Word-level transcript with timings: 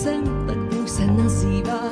Jsem, 0.00 0.24
tak 0.46 0.58
Bůh 0.58 0.88
se 0.88 1.06
nazývá. 1.06 1.82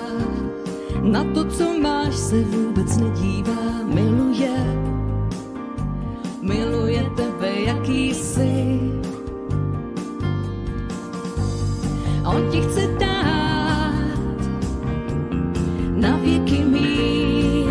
Na 1.02 1.24
to, 1.34 1.44
co 1.44 1.78
máš, 1.78 2.14
se 2.16 2.44
vůbec 2.44 2.96
nedívá. 2.96 3.84
Miluje, 3.84 4.56
miluje 6.42 7.10
tebe, 7.16 7.60
jaký 7.60 8.14
jsi. 8.14 8.80
On 12.24 12.50
ti 12.50 12.60
chce 12.60 12.86
dát 12.98 14.18
na 15.97 16.16
věky 16.16 16.64
mír, 16.64 17.68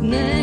ne 0.00 0.35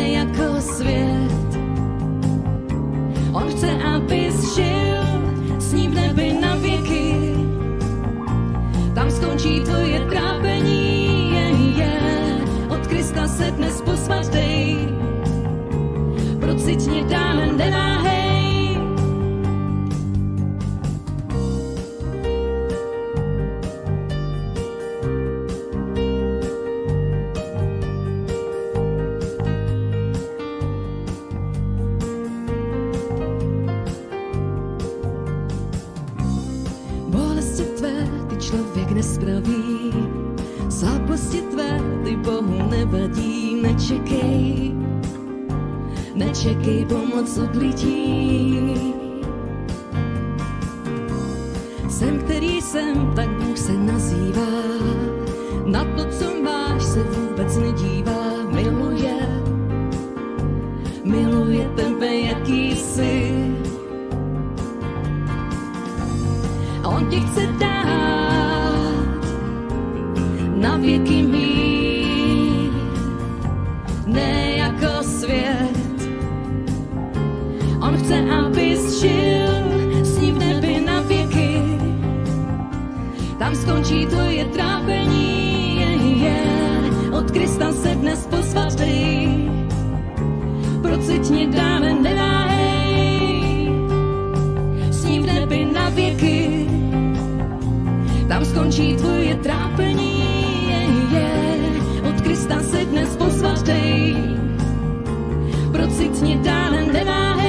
procitně 17.04 17.16
dále 17.16 17.46
neváhej. 17.46 17.93
Lidí. 47.42 48.03
Tam 83.44 83.52
skončí 83.52 84.08
tvoje 84.08 84.44
trápení, 84.56 85.76
je, 85.76 85.90
je. 86.24 86.40
od 87.12 87.28
Krista 87.30 87.72
se 87.72 87.92
dnes 87.94 88.26
posvatej. 88.26 89.28
Procitně 90.82 91.46
dále 91.52 91.92
neváhej, 91.92 93.68
s 94.90 95.04
ním 95.04 95.22
v 95.22 95.26
nebi 95.26 95.64
na 95.64 95.88
věky. 95.88 96.68
Tam 98.28 98.44
skončí 98.44 98.96
tvoje 98.96 99.34
trápení, 99.34 100.24
je, 100.68 100.80
je. 101.18 101.28
od 102.08 102.20
Krista 102.20 102.60
se 102.64 102.84
dnes 102.84 103.16
posvatej. 103.16 104.16
Procitně 105.72 106.36
dále 106.40 106.80
neváhej. 106.92 107.43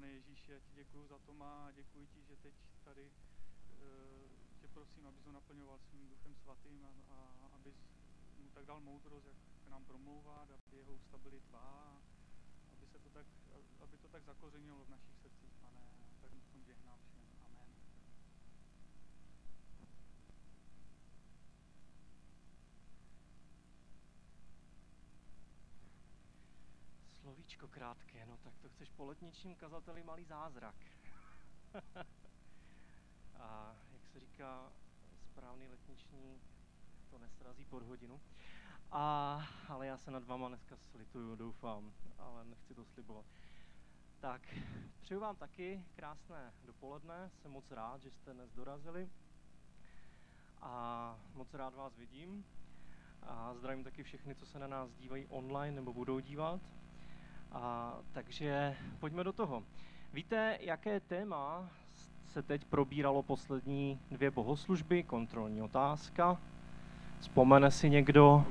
Pane 0.00 0.12
Ježíši, 0.12 0.52
já 0.52 0.58
ti 0.58 0.72
děkuji 0.74 1.06
za 1.06 1.18
Toma 1.18 1.66
a 1.66 1.70
děkuji 1.70 2.06
ti, 2.06 2.22
že 2.24 2.36
teď 2.36 2.54
tady 2.84 3.10
eh, 3.70 4.28
tě 4.60 4.68
prosím, 4.68 5.06
abys 5.06 5.24
ho 5.24 5.32
naplňoval 5.32 5.78
svým 5.78 6.08
duchem 6.08 6.34
svatým 6.34 6.84
a, 6.84 6.88
a 7.08 7.46
abys 7.54 7.76
mu 8.38 8.50
tak 8.50 8.64
dal 8.64 8.80
moudrost, 8.80 9.26
jak 9.26 9.36
k 9.64 9.68
nám 9.68 9.84
promlouvat, 9.84 10.50
aby 10.50 10.76
jeho 10.76 10.94
ústa 10.94 11.18
byly 11.18 11.40
tvá, 11.40 12.02
aby, 12.72 12.86
se 12.86 12.98
to 12.98 13.10
tak, 13.10 13.26
aby 13.80 13.98
to 13.98 14.08
tak 14.08 14.24
zakořenilo 14.24 14.84
v 14.84 14.90
našich 14.90 15.16
srdcích, 15.16 15.52
pane. 15.60 15.80
Tak 16.20 16.32
mu 16.32 16.40
v 16.40 16.52
tom 16.52 16.64
žehnám 16.64 16.98
všem. 17.02 17.20
Amen. 27.24 27.39
Slovíčko 27.50 27.68
krátké, 27.68 28.26
no 28.26 28.36
tak 28.36 28.58
to 28.58 28.68
chceš 28.68 28.90
po 28.90 29.04
letničním 29.04 29.54
kazateli 29.54 30.02
malý 30.02 30.24
zázrak. 30.24 30.74
A 33.40 33.76
jak 33.92 34.06
se 34.06 34.20
říká, 34.20 34.72
správný 35.30 35.68
letniční 35.68 36.40
to 37.10 37.18
nesrazí 37.18 37.64
pod 37.64 37.82
hodinu. 37.82 38.20
A, 38.90 39.46
ale 39.68 39.86
já 39.86 39.96
se 39.96 40.10
nad 40.10 40.24
váma 40.24 40.48
dneska 40.48 40.76
slituju, 40.76 41.36
doufám, 41.36 41.92
ale 42.18 42.44
nechci 42.44 42.74
to 42.74 42.84
slibovat. 42.84 43.26
Tak, 44.20 44.42
přeju 45.00 45.20
vám 45.20 45.36
taky 45.36 45.84
krásné 45.96 46.52
dopoledne, 46.64 47.30
jsem 47.34 47.50
moc 47.50 47.70
rád, 47.70 48.02
že 48.02 48.10
jste 48.10 48.32
dnes 48.32 48.52
dorazili 48.52 49.10
a 50.60 51.18
moc 51.34 51.54
rád 51.54 51.74
vás 51.74 51.96
vidím. 51.96 52.44
A 53.22 53.54
zdravím 53.54 53.84
taky 53.84 54.02
všechny, 54.02 54.34
co 54.34 54.46
se 54.46 54.58
na 54.58 54.66
nás 54.66 54.94
dívají 54.94 55.26
online 55.26 55.76
nebo 55.76 55.92
budou 55.92 56.20
dívat. 56.20 56.79
A, 57.52 57.94
takže 58.12 58.76
pojďme 59.00 59.24
do 59.24 59.32
toho. 59.32 59.62
Víte, 60.12 60.58
jaké 60.60 61.00
téma 61.00 61.68
se 62.26 62.42
teď 62.42 62.64
probíralo 62.64 63.22
poslední 63.22 64.00
dvě 64.10 64.30
bohoslužby? 64.30 65.02
Kontrolní 65.02 65.62
otázka. 65.62 66.38
Vzpomene 67.20 67.70
si 67.70 67.90
někdo? 67.90 68.44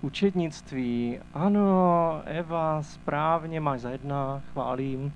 Učednictví. 0.00 1.20
Ano, 1.34 2.22
Eva, 2.24 2.82
správně, 2.82 3.60
máš 3.60 3.80
za 3.80 3.90
jedna, 3.90 4.42
chválím. 4.52 5.14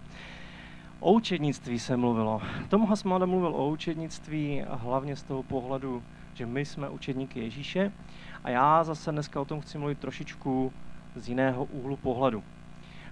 O 1.00 1.12
učednictví 1.12 1.78
se 1.78 1.96
mluvilo. 1.96 2.42
Tomáš 2.68 3.04
Mada 3.04 3.26
mluvil 3.26 3.54
o 3.54 3.68
učednictví 3.68 4.62
a 4.62 4.74
hlavně 4.74 5.16
z 5.16 5.22
toho 5.22 5.42
pohledu, 5.42 6.02
že 6.34 6.46
my 6.46 6.64
jsme 6.64 6.88
učedníky 6.88 7.40
Ježíše 7.40 7.92
a 8.44 8.50
já 8.50 8.84
zase 8.84 9.12
dneska 9.12 9.40
o 9.40 9.44
tom 9.44 9.60
chci 9.60 9.78
mluvit 9.78 9.98
trošičku 9.98 10.72
z 11.16 11.28
jiného 11.28 11.64
úhlu 11.64 11.96
pohledu. 11.96 12.42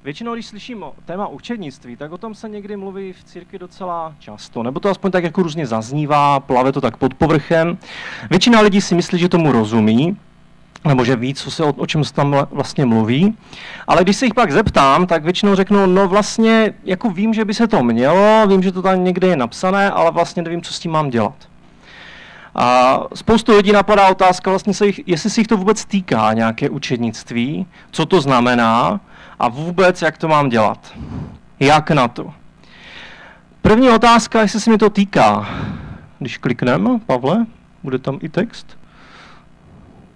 Většinou, 0.04 0.34
když 0.34 0.46
slyším 0.46 0.82
o 0.82 0.94
téma 1.04 1.26
učednictví, 1.26 1.96
tak 1.96 2.12
o 2.12 2.18
tom 2.18 2.34
se 2.34 2.48
někdy 2.48 2.76
mluví 2.76 3.12
v 3.12 3.24
církvi 3.24 3.58
docela 3.58 4.14
často, 4.18 4.62
nebo 4.62 4.80
to 4.80 4.88
aspoň 4.88 5.10
tak 5.10 5.24
jako 5.24 5.42
různě 5.42 5.66
zaznívá, 5.66 6.40
plave 6.40 6.72
to 6.72 6.80
tak 6.80 6.96
pod 6.96 7.14
povrchem. 7.14 7.78
Většina 8.30 8.60
lidí 8.60 8.80
si 8.80 8.94
myslí, 8.94 9.18
že 9.18 9.28
tomu 9.28 9.52
rozumí, 9.52 10.16
nebo 10.88 11.04
že 11.04 11.16
ví, 11.16 11.34
co 11.34 11.50
se 11.50 11.64
o, 11.64 11.72
o 11.72 11.86
čem 11.86 12.04
se 12.04 12.14
tam 12.14 12.46
vlastně 12.50 12.86
mluví. 12.86 13.36
Ale 13.86 14.04
když 14.04 14.16
se 14.16 14.26
jich 14.26 14.34
pak 14.34 14.52
zeptám, 14.52 15.06
tak 15.06 15.24
většinou 15.24 15.54
řeknou, 15.54 15.86
no 15.86 16.08
vlastně, 16.08 16.74
jako 16.84 17.10
vím, 17.10 17.34
že 17.34 17.44
by 17.44 17.54
se 17.54 17.68
to 17.68 17.82
mělo, 17.82 18.46
vím, 18.46 18.62
že 18.62 18.72
to 18.72 18.82
tam 18.82 19.04
někde 19.04 19.28
je 19.28 19.36
napsané, 19.36 19.90
ale 19.90 20.10
vlastně 20.10 20.42
nevím, 20.42 20.62
co 20.62 20.72
s 20.72 20.78
tím 20.78 20.90
mám 20.90 21.10
dělat. 21.10 21.34
A 22.58 23.00
spoustu 23.14 23.56
lidí 23.56 23.72
napadá 23.72 24.08
otázka, 24.08 24.50
vlastně 24.50 24.74
se 24.74 24.86
jich, 24.86 25.00
jestli 25.08 25.30
se 25.30 25.40
jich 25.40 25.46
to 25.46 25.56
vůbec 25.56 25.84
týká, 25.84 26.32
nějaké 26.32 26.70
učednictví, 26.70 27.66
co 27.90 28.06
to 28.06 28.20
znamená 28.20 29.00
a 29.38 29.48
vůbec, 29.48 30.02
jak 30.02 30.18
to 30.18 30.28
mám 30.28 30.48
dělat. 30.48 30.94
Jak 31.60 31.90
na 31.90 32.08
to? 32.08 32.34
První 33.62 33.90
otázka, 33.90 34.40
jestli 34.40 34.60
se 34.60 34.70
mi 34.70 34.78
to 34.78 34.90
týká. 34.90 35.48
Když 36.18 36.38
klikneme, 36.38 36.98
Pavle, 37.06 37.46
bude 37.82 37.98
tam 37.98 38.18
i 38.22 38.28
text. 38.28 38.78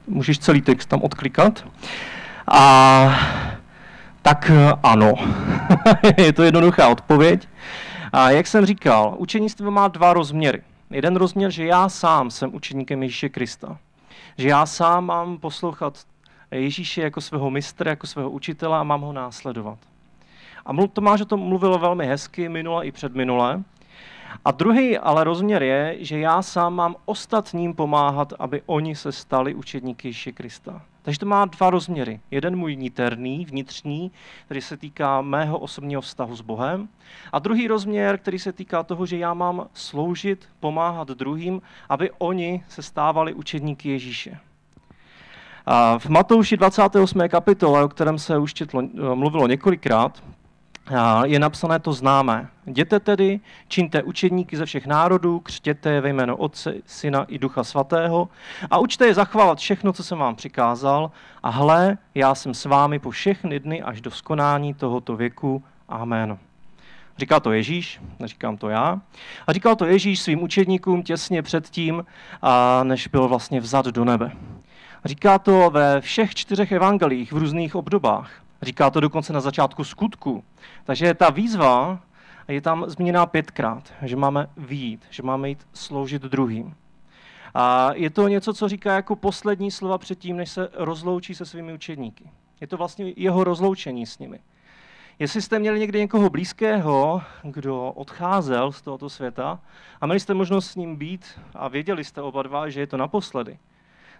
Můžeš 0.06 0.38
celý 0.38 0.62
text 0.62 0.86
tam 0.86 1.02
odklikat. 1.02 1.64
A 2.52 3.18
tak 4.22 4.50
ano, 4.82 5.14
je 6.16 6.32
to 6.32 6.42
jednoduchá 6.42 6.88
odpověď. 6.88 7.48
A 8.12 8.30
jak 8.30 8.46
jsem 8.46 8.66
říkal, 8.66 9.14
učenictví 9.18 9.70
má 9.70 9.88
dva 9.88 10.12
rozměry. 10.12 10.62
Jeden 10.90 11.16
rozměr, 11.16 11.50
že 11.50 11.64
já 11.64 11.88
sám 11.88 12.30
jsem 12.30 12.54
učeníkem 12.54 13.02
Ježíše 13.02 13.28
Krista. 13.28 13.78
Že 14.38 14.48
já 14.48 14.66
sám 14.66 15.06
mám 15.06 15.38
poslouchat 15.38 16.06
Ježíše 16.50 17.02
jako 17.02 17.20
svého 17.20 17.50
mistra, 17.50 17.90
jako 17.90 18.06
svého 18.06 18.30
učitele 18.30 18.78
a 18.78 18.82
mám 18.82 19.00
ho 19.00 19.12
následovat. 19.12 19.78
A 20.66 20.86
Tomáš 20.92 21.20
o 21.20 21.24
tom 21.24 21.40
mluvil 21.40 21.78
velmi 21.78 22.06
hezky 22.06 22.48
minule 22.48 22.86
i 22.86 22.92
předminule. 22.92 23.62
A 24.44 24.50
druhý 24.50 24.98
ale 24.98 25.24
rozměr 25.24 25.62
je, 25.62 25.96
že 26.00 26.18
já 26.18 26.42
sám 26.42 26.74
mám 26.74 26.96
ostatním 27.04 27.74
pomáhat, 27.74 28.32
aby 28.38 28.62
oni 28.66 28.96
se 28.96 29.12
stali 29.12 29.54
učedníky 29.54 30.08
Ježíše 30.08 30.32
Krista. 30.32 30.82
Takže 31.02 31.20
to 31.20 31.26
má 31.26 31.44
dva 31.44 31.70
rozměry. 31.70 32.20
Jeden 32.30 32.56
můj 32.56 32.76
niterný, 32.76 33.44
vnitřní, 33.44 34.12
který 34.44 34.60
se 34.60 34.76
týká 34.76 35.20
mého 35.20 35.58
osobního 35.58 36.00
vztahu 36.00 36.36
s 36.36 36.40
Bohem. 36.40 36.88
A 37.32 37.38
druhý 37.38 37.68
rozměr, 37.68 38.18
který 38.18 38.38
se 38.38 38.52
týká 38.52 38.82
toho, 38.82 39.06
že 39.06 39.18
já 39.18 39.34
mám 39.34 39.66
sloužit, 39.74 40.48
pomáhat 40.60 41.08
druhým, 41.08 41.62
aby 41.88 42.10
oni 42.18 42.64
se 42.68 42.82
stávali 42.82 43.34
učedníky 43.34 43.88
Ježíše. 43.88 44.38
A 45.66 45.98
v 45.98 46.06
Matouši 46.06 46.56
28. 46.56 47.28
kapitole, 47.28 47.84
o 47.84 47.88
kterém 47.88 48.18
se 48.18 48.38
už 48.38 48.54
četlo, 48.54 48.82
mluvilo 49.14 49.46
několikrát, 49.46 50.22
je 51.24 51.38
napsané 51.38 51.78
to 51.78 51.92
známé. 51.92 52.48
Jděte 52.66 53.00
tedy, 53.00 53.40
čiňte 53.68 54.02
učedníky 54.02 54.56
ze 54.56 54.66
všech 54.66 54.86
národů, 54.86 55.40
křtěte 55.40 55.90
je 55.90 56.00
ve 56.00 56.08
jméno 56.08 56.36
Otce, 56.36 56.74
Syna 56.86 57.24
i 57.24 57.38
Ducha 57.38 57.64
Svatého 57.64 58.28
a 58.70 58.78
učte 58.78 59.06
je 59.06 59.14
zachválat 59.14 59.58
všechno, 59.58 59.92
co 59.92 60.04
jsem 60.04 60.18
vám 60.18 60.36
přikázal. 60.36 61.10
A 61.42 61.50
hle, 61.50 61.98
já 62.14 62.34
jsem 62.34 62.54
s 62.54 62.64
vámi 62.64 62.98
po 62.98 63.10
všechny 63.10 63.60
dny 63.60 63.82
až 63.82 64.00
do 64.00 64.10
skonání 64.10 64.74
tohoto 64.74 65.16
věku. 65.16 65.62
Amen. 65.88 66.38
Říká 67.18 67.40
to 67.40 67.52
Ježíš, 67.52 68.00
neříkám 68.18 68.56
to 68.56 68.68
já. 68.68 69.00
A 69.46 69.52
říkal 69.52 69.76
to 69.76 69.86
Ježíš 69.86 70.20
svým 70.20 70.42
učedníkům 70.42 71.02
těsně 71.02 71.42
předtím, 71.42 72.04
než 72.82 73.08
byl 73.08 73.28
vlastně 73.28 73.60
vzat 73.60 73.86
do 73.86 74.04
nebe. 74.04 74.32
Říká 75.04 75.38
to 75.38 75.70
ve 75.70 76.00
všech 76.00 76.34
čtyřech 76.34 76.72
evangelích 76.72 77.32
v 77.32 77.36
různých 77.36 77.74
obdobách. 77.74 78.30
Říká 78.62 78.90
to 78.90 79.00
dokonce 79.00 79.32
na 79.32 79.40
začátku 79.40 79.84
skutku. 79.84 80.44
Takže 80.84 81.14
ta 81.14 81.30
výzva 81.30 82.00
je 82.48 82.60
tam 82.60 82.84
zmíněná 82.88 83.26
pětkrát, 83.26 83.92
že 84.02 84.16
máme 84.16 84.48
výjít, 84.56 85.06
že 85.10 85.22
máme 85.22 85.48
jít 85.48 85.66
sloužit 85.72 86.22
druhým. 86.22 86.74
A 87.54 87.92
je 87.94 88.10
to 88.10 88.28
něco, 88.28 88.54
co 88.54 88.68
říká 88.68 88.94
jako 88.94 89.16
poslední 89.16 89.70
slova 89.70 89.98
předtím, 89.98 90.36
než 90.36 90.50
se 90.50 90.68
rozloučí 90.74 91.34
se 91.34 91.46
svými 91.46 91.72
učedníky. 91.72 92.30
Je 92.60 92.66
to 92.66 92.76
vlastně 92.76 93.12
jeho 93.16 93.44
rozloučení 93.44 94.06
s 94.06 94.18
nimi. 94.18 94.40
Jestli 95.18 95.42
jste 95.42 95.58
měli 95.58 95.80
někdy 95.80 95.98
někoho 95.98 96.30
blízkého, 96.30 97.22
kdo 97.42 97.92
odcházel 97.92 98.72
z 98.72 98.82
tohoto 98.82 99.10
světa 99.10 99.60
a 100.00 100.06
měli 100.06 100.20
jste 100.20 100.34
možnost 100.34 100.70
s 100.70 100.76
ním 100.76 100.96
být 100.96 101.40
a 101.54 101.68
věděli 101.68 102.04
jste 102.04 102.22
oba 102.22 102.42
dva, 102.42 102.68
že 102.68 102.80
je 102.80 102.86
to 102.86 102.96
naposledy, 102.96 103.58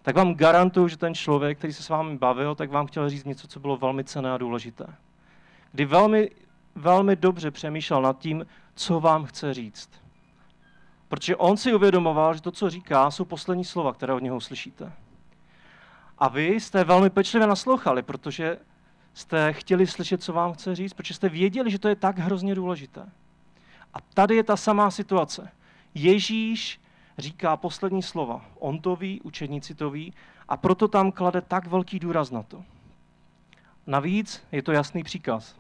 tak 0.03 0.17
vám 0.17 0.35
garantuju, 0.35 0.89
že 0.89 0.97
ten 0.97 1.15
člověk, 1.15 1.59
který 1.59 1.73
se 1.73 1.83
s 1.83 1.89
vámi 1.89 2.19
bavil, 2.19 2.55
tak 2.55 2.71
vám 2.71 2.87
chtěl 2.87 3.11
říct 3.11 3.25
něco, 3.25 3.49
co 3.49 3.61
bylo 3.61 3.77
velmi 3.77 4.05
cené 4.05 4.33
a 4.33 4.39
důležité. 4.39 4.87
Kdy 5.73 5.85
velmi, 5.85 6.31
velmi 6.75 7.17
dobře 7.17 7.51
přemýšlel 7.51 8.03
nad 8.03 8.19
tím, 8.19 8.47
co 8.75 9.01
vám 9.01 9.25
chce 9.25 9.55
říct. 9.55 9.91
Protože 11.09 11.37
on 11.37 11.57
si 11.57 11.75
uvědomoval, 11.75 12.35
že 12.35 12.43
to, 12.43 12.51
co 12.51 12.71
říká, 12.71 13.11
jsou 13.11 13.25
poslední 13.25 13.65
slova, 13.65 13.93
které 13.93 14.13
od 14.13 14.23
něho 14.23 14.37
uslyšíte. 14.37 14.93
A 16.19 16.29
vy 16.29 16.49
jste 16.49 16.85
velmi 16.85 17.11
pečlivě 17.11 17.47
naslouchali, 17.49 18.03
protože 18.03 18.59
jste 19.15 19.53
chtěli 19.53 19.87
slyšet, 19.87 20.23
co 20.23 20.33
vám 20.33 20.53
chce 20.53 20.75
říct, 20.75 20.93
protože 20.93 21.15
jste 21.15 21.29
věděli, 21.29 21.71
že 21.71 21.79
to 21.79 21.89
je 21.89 21.97
tak 21.97 22.19
hrozně 22.19 22.55
důležité. 22.55 23.07
A 23.95 24.01
tady 24.15 24.37
je 24.37 24.43
ta 24.43 24.57
samá 24.57 24.91
situace. 24.91 25.51
Ježíš 25.95 26.81
říká 27.21 27.57
poslední 27.57 28.03
slova. 28.03 28.45
On 28.59 28.81
to 28.81 28.97
ví, 28.97 29.21
učedníci 29.21 29.75
to 29.75 29.91
ví 29.91 30.15
a 30.49 30.57
proto 30.57 30.89
tam 30.89 31.13
klade 31.13 31.41
tak 31.41 31.67
velký 31.67 31.99
důraz 31.99 32.31
na 32.31 32.43
to. 32.43 32.65
Navíc 33.87 34.43
je 34.53 34.63
to 34.63 34.73
jasný 34.73 35.03
příkaz. 35.03 35.57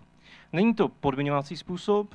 Není 0.53 0.75
to 0.75 0.89
podmiňovací 0.89 1.57
způsob, 1.57 2.15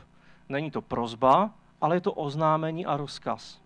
není 0.49 0.71
to 0.71 0.81
prozba, 0.81 1.51
ale 1.81 1.95
je 1.95 2.01
to 2.01 2.13
oznámení 2.13 2.85
a 2.85 2.97
rozkaz. 2.97 3.61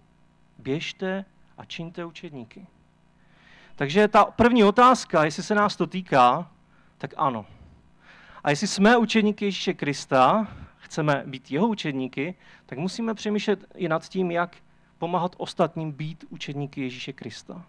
Běžte 0.57 1.25
a 1.57 1.65
čiňte 1.65 2.05
učedníky. 2.05 2.67
Takže 3.75 4.07
ta 4.07 4.25
první 4.25 4.63
otázka, 4.63 5.25
jestli 5.25 5.43
se 5.43 5.55
nás 5.55 5.75
to 5.75 5.87
týká, 5.87 6.51
tak 6.97 7.13
ano. 7.17 7.45
A 8.43 8.49
jestli 8.49 8.67
jsme 8.67 8.97
učedníky 8.97 9.45
Ježíše 9.45 9.73
Krista, 9.73 10.47
chceme 10.77 11.23
být 11.25 11.51
jeho 11.51 11.67
učedníky, 11.67 12.35
tak 12.65 12.79
musíme 12.79 13.13
přemýšlet 13.13 13.65
i 13.75 13.87
nad 13.87 14.09
tím, 14.09 14.31
jak 14.31 14.55
pomáhat 14.99 15.35
ostatním 15.37 15.91
být 15.91 16.25
učedníky 16.29 16.81
Ježíše 16.81 17.13
Krista. 17.13 17.63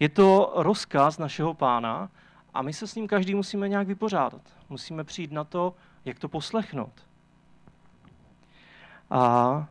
Je 0.00 0.08
to 0.08 0.52
rozkaz 0.56 1.18
našeho 1.18 1.54
pána 1.54 2.10
a 2.54 2.62
my 2.62 2.72
se 2.72 2.86
s 2.86 2.94
ním 2.94 3.08
každý 3.08 3.34
musíme 3.34 3.68
nějak 3.68 3.86
vypořádat. 3.86 4.42
Musíme 4.68 5.04
přijít 5.04 5.32
na 5.32 5.44
to, 5.44 5.74
jak 6.04 6.18
to 6.18 6.28
poslechnout. 6.28 6.92
A, 9.10 9.66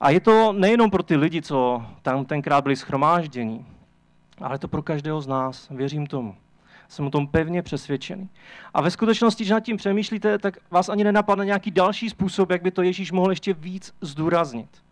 a 0.00 0.10
je 0.10 0.20
to 0.20 0.52
nejenom 0.52 0.90
pro 0.90 1.02
ty 1.02 1.16
lidi, 1.16 1.42
co 1.42 1.86
tam 2.02 2.24
tenkrát 2.24 2.60
byli 2.60 2.76
schromáždění, 2.76 3.66
ale 4.38 4.58
to 4.58 4.68
pro 4.68 4.82
každého 4.82 5.20
z 5.20 5.26
nás. 5.26 5.68
Věřím 5.68 6.06
tomu. 6.06 6.36
Jsem 6.88 7.06
o 7.06 7.10
tom 7.10 7.26
pevně 7.26 7.62
přesvědčený. 7.62 8.28
A 8.74 8.80
ve 8.80 8.90
skutečnosti, 8.90 9.44
že 9.44 9.54
nad 9.54 9.60
tím 9.60 9.76
přemýšlíte, 9.76 10.38
tak 10.38 10.58
vás 10.70 10.88
ani 10.88 11.04
nenapadne 11.04 11.44
nějaký 11.44 11.70
další 11.70 12.10
způsob, 12.10 12.50
jak 12.50 12.62
by 12.62 12.70
to 12.70 12.82
Ježíš 12.82 13.12
mohl 13.12 13.30
ještě 13.30 13.54
víc 13.54 13.94
zdůraznit. 14.00 14.89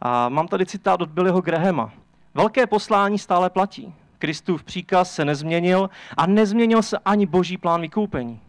A 0.00 0.28
mám 0.28 0.48
tady 0.48 0.66
citát 0.66 1.02
od 1.02 1.10
Billyho 1.10 1.40
Grahama. 1.40 1.92
Velké 2.34 2.66
poslání 2.66 3.18
stále 3.18 3.50
platí. 3.50 3.94
Kristův 4.18 4.64
příkaz 4.64 5.14
se 5.14 5.24
nezměnil 5.24 5.90
a 6.16 6.26
nezměnil 6.26 6.82
se 6.82 6.98
ani 6.98 7.26
boží 7.26 7.56
plán 7.56 7.80
vykoupení. 7.80 8.40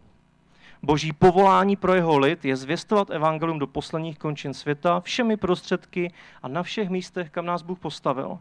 Boží 0.82 1.12
povolání 1.12 1.76
pro 1.76 1.94
jeho 1.94 2.18
lid 2.18 2.44
je 2.44 2.56
zvěstovat 2.56 3.10
evangelium 3.10 3.58
do 3.58 3.66
posledních 3.66 4.18
končin 4.18 4.54
světa 4.54 5.00
všemi 5.00 5.36
prostředky 5.36 6.12
a 6.42 6.48
na 6.48 6.62
všech 6.62 6.88
místech, 6.88 7.30
kam 7.30 7.46
nás 7.46 7.62
Bůh 7.62 7.78
postavil. 7.78 8.38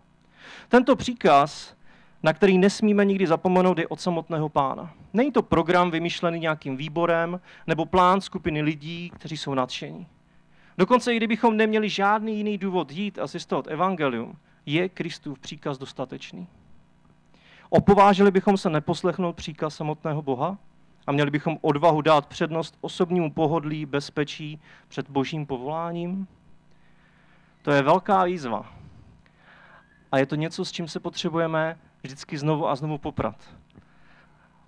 Tento 0.70 0.96
příkaz, 0.96 1.76
na 2.24 2.34
který 2.34 2.58
nesmíme 2.58 3.06
nikdy 3.06 3.28
zapomenout, 3.28 3.78
je 3.78 3.88
od 3.88 4.02
samotného 4.02 4.50
pána. 4.50 4.94
Není 5.14 5.32
to 5.32 5.42
program 5.42 5.92
vymyšlený 5.92 6.40
nějakým 6.40 6.78
výborem 6.78 7.40
nebo 7.68 7.86
plán 7.86 8.22
skupiny 8.22 8.62
lidí, 8.62 9.12
kteří 9.16 9.38
jsou 9.38 9.54
nadšení. 9.54 10.08
Dokonce 10.78 11.14
i 11.14 11.18
kdybychom 11.18 11.58
neměli 11.58 11.90
žádný 11.90 12.38
jiný 12.38 12.58
důvod 12.58 12.92
jít 12.92 13.20
a 13.20 13.28
zjistovat 13.28 13.68
evangelium, 13.68 14.38
je 14.66 14.90
Kristův 14.90 15.40
příkaz 15.40 15.78
dostatečný. 15.78 16.48
Opovážili 17.70 18.32
bychom 18.32 18.58
se 18.58 18.70
neposlechnout 18.70 19.36
příkaz 19.36 19.76
samotného 19.76 20.22
Boha 20.22 20.58
a 21.08 21.12
měli 21.12 21.32
bychom 21.32 21.58
odvahu 21.62 22.02
dát 22.02 22.26
přednost 22.26 22.78
osobnímu 22.82 23.32
pohodlí, 23.32 23.86
bezpečí 23.86 24.62
před 24.88 25.10
božím 25.10 25.46
povoláním? 25.46 26.28
To 27.62 27.72
je 27.72 27.82
velká 27.82 28.24
výzva. 28.24 28.74
A 30.12 30.18
je 30.18 30.26
to 30.26 30.36
něco, 30.36 30.66
s 30.66 30.72
čím 30.72 30.88
se 30.88 31.00
potřebujeme 31.00 31.80
vždycky 32.04 32.38
znovu 32.38 32.68
a 32.68 32.76
znovu 32.76 32.98
poprat. 32.98 33.36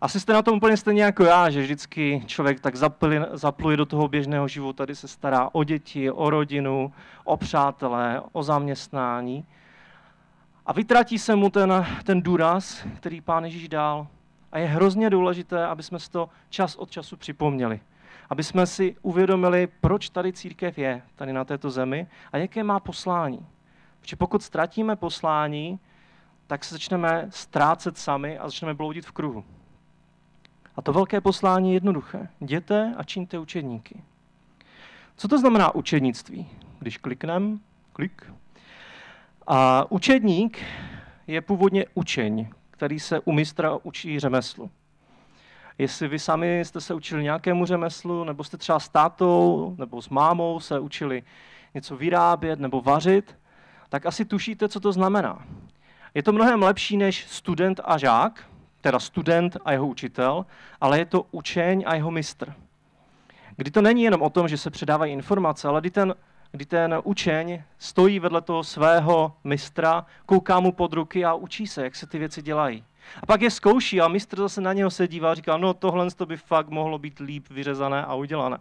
Asi 0.02 0.20
jste 0.20 0.34
na 0.34 0.42
tom 0.42 0.58
úplně 0.58 0.78
stejně 0.78 1.04
jako 1.04 1.24
já, 1.24 1.50
že 1.50 1.62
vždycky 1.62 2.24
člověk 2.26 2.60
tak 2.60 2.76
zapluje, 3.34 3.78
do 3.78 3.86
toho 3.86 4.08
běžného 4.08 4.48
života, 4.48 4.86
kdy 4.86 4.96
se 4.96 5.08
stará 5.08 5.50
o 5.52 5.64
děti, 5.64 6.12
o 6.12 6.30
rodinu, 6.30 6.94
o 7.24 7.38
přátelé, 7.38 8.22
o 8.32 8.44
zaměstnání. 8.44 9.46
A 10.66 10.74
vytratí 10.74 11.20
se 11.20 11.36
mu 11.36 11.50
ten, 11.50 11.86
ten 12.04 12.22
důraz, 12.22 12.86
který 12.98 13.22
pán 13.22 13.46
Ježíš 13.46 13.70
dal. 13.70 14.08
A 14.52 14.60
je 14.60 14.66
hrozně 14.66 15.10
důležité, 15.10 15.66
aby 15.66 15.84
jsme 15.84 16.00
si 16.00 16.12
to 16.12 16.30
čas 16.50 16.76
od 16.76 16.92
času 16.92 17.18
připomněli. 17.18 17.80
Aby 18.30 18.44
jsme 18.44 18.66
si 18.66 18.96
uvědomili, 19.02 19.68
proč 19.82 20.10
tady 20.10 20.34
církev 20.34 20.78
je, 20.78 21.02
tady 21.16 21.34
na 21.34 21.46
této 21.46 21.70
zemi, 21.70 22.08
a 22.32 22.38
jaké 22.38 22.64
má 22.64 22.80
poslání. 22.80 23.46
Protože 24.02 24.16
pokud 24.16 24.44
ztratíme 24.44 24.96
poslání, 24.96 25.80
tak 26.48 26.64
se 26.64 26.76
začneme 26.76 27.28
ztrácet 27.30 27.98
sami 27.98 28.38
a 28.38 28.48
začneme 28.48 28.74
bloudit 28.74 29.06
v 29.06 29.12
kruhu. 29.12 29.44
A 30.78 30.82
to 30.82 30.94
velké 30.94 31.22
poslání 31.22 31.70
je 31.70 31.76
jednoduché. 31.76 32.28
Jděte 32.42 32.94
a 32.98 33.04
čiňte 33.04 33.40
učedníky. 33.40 34.04
Co 35.18 35.28
to 35.28 35.38
znamená 35.38 35.76
učednictví? 35.76 36.50
Když 36.80 36.98
kliknem, 36.98 37.60
klik. 37.94 38.34
A 39.48 39.86
učedník 39.92 40.60
je 41.28 41.42
původně 41.42 41.86
učeň, 41.94 42.48
který 42.72 43.00
se 43.00 43.20
u 43.20 43.32
mistra 43.32 43.78
učí 43.84 44.20
řemeslu. 44.20 44.70
Jestli 45.78 46.08
vy 46.08 46.20
sami 46.20 46.60
jste 46.60 46.82
se 46.82 46.94
učili 46.94 47.24
nějakému 47.24 47.66
řemeslu, 47.66 48.24
nebo 48.24 48.44
jste 48.44 48.58
třeba 48.58 48.80
s 48.80 48.90
tátou 48.90 49.76
nebo 49.78 50.02
s 50.02 50.10
mámou 50.10 50.60
se 50.60 50.80
učili 50.80 51.24
něco 51.74 51.98
vyrábět 51.98 52.60
nebo 52.60 52.82
vařit, 52.82 53.38
tak 53.90 54.06
asi 54.06 54.26
tušíte, 54.26 54.70
co 54.70 54.80
to 54.80 54.92
znamená. 54.92 55.46
Je 56.14 56.24
to 56.24 56.32
mnohem 56.32 56.64
lepší 56.64 56.98
než 56.98 57.26
student 57.30 57.80
a 57.84 57.98
žák, 57.98 58.50
teda 58.82 59.00
student 59.00 59.58
a 59.66 59.72
jeho 59.72 59.88
učitel, 59.88 60.46
ale 60.82 61.00
je 61.00 61.06
to 61.06 61.26
učeň 61.32 61.84
a 61.88 61.96
jeho 61.96 62.12
mistr. 62.12 62.54
Kdy 63.56 63.72
to 63.72 63.82
není 63.82 64.04
jenom 64.04 64.22
o 64.22 64.30
tom, 64.30 64.48
že 64.48 64.58
se 64.58 64.70
předávají 64.70 65.14
informace, 65.14 65.68
ale 65.68 65.82
kdy 65.82 65.92
ten, 65.92 66.16
kdy 66.52 66.66
ten 66.66 67.02
učeň 67.04 67.64
stojí 67.78 68.20
vedle 68.20 68.42
toho 68.42 68.64
svého 68.64 69.34
mistra, 69.44 70.06
kouká 70.26 70.60
mu 70.60 70.72
pod 70.72 70.94
ruky 70.94 71.26
a 71.26 71.34
učí 71.34 71.68
se, 71.68 71.84
jak 71.84 71.96
se 71.96 72.08
ty 72.08 72.20
věci 72.20 72.42
dělají. 72.42 72.84
A 73.24 73.26
pak 73.26 73.42
je 73.42 73.52
zkouší 73.52 74.02
a 74.02 74.08
mistr 74.08 74.38
zase 74.38 74.62
na 74.62 74.74
něho 74.74 74.90
se 74.90 75.08
dívá 75.08 75.32
a 75.32 75.36
říká, 75.36 75.58
no 75.58 75.74
tohle 75.74 76.12
to 76.12 76.26
by 76.26 76.38
fakt 76.38 76.70
mohlo 76.70 77.00
být 77.00 77.20
líp 77.20 77.50
vyřezané 77.50 78.06
a 78.06 78.16
udělané. 78.16 78.58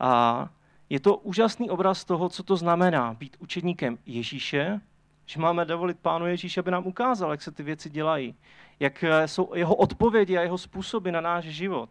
A 0.00 0.48
je 0.90 1.00
to 1.00 1.16
úžasný 1.16 1.70
obraz 1.70 2.04
toho, 2.04 2.28
co 2.28 2.42
to 2.42 2.56
znamená 2.56 3.14
být 3.14 3.36
učedníkem 3.38 3.98
Ježíše, 4.06 4.80
že 5.26 5.40
máme 5.40 5.64
dovolit 5.64 5.98
Pánu 5.98 6.26
Ježíši, 6.26 6.60
aby 6.60 6.70
nám 6.70 6.86
ukázal, 6.86 7.30
jak 7.30 7.42
se 7.42 7.50
ty 7.50 7.62
věci 7.62 7.90
dělají, 7.90 8.34
jak 8.80 9.04
jsou 9.26 9.54
jeho 9.54 9.74
odpovědi 9.74 10.38
a 10.38 10.42
jeho 10.42 10.58
způsoby 10.58 11.10
na 11.10 11.20
náš 11.20 11.44
život. 11.44 11.90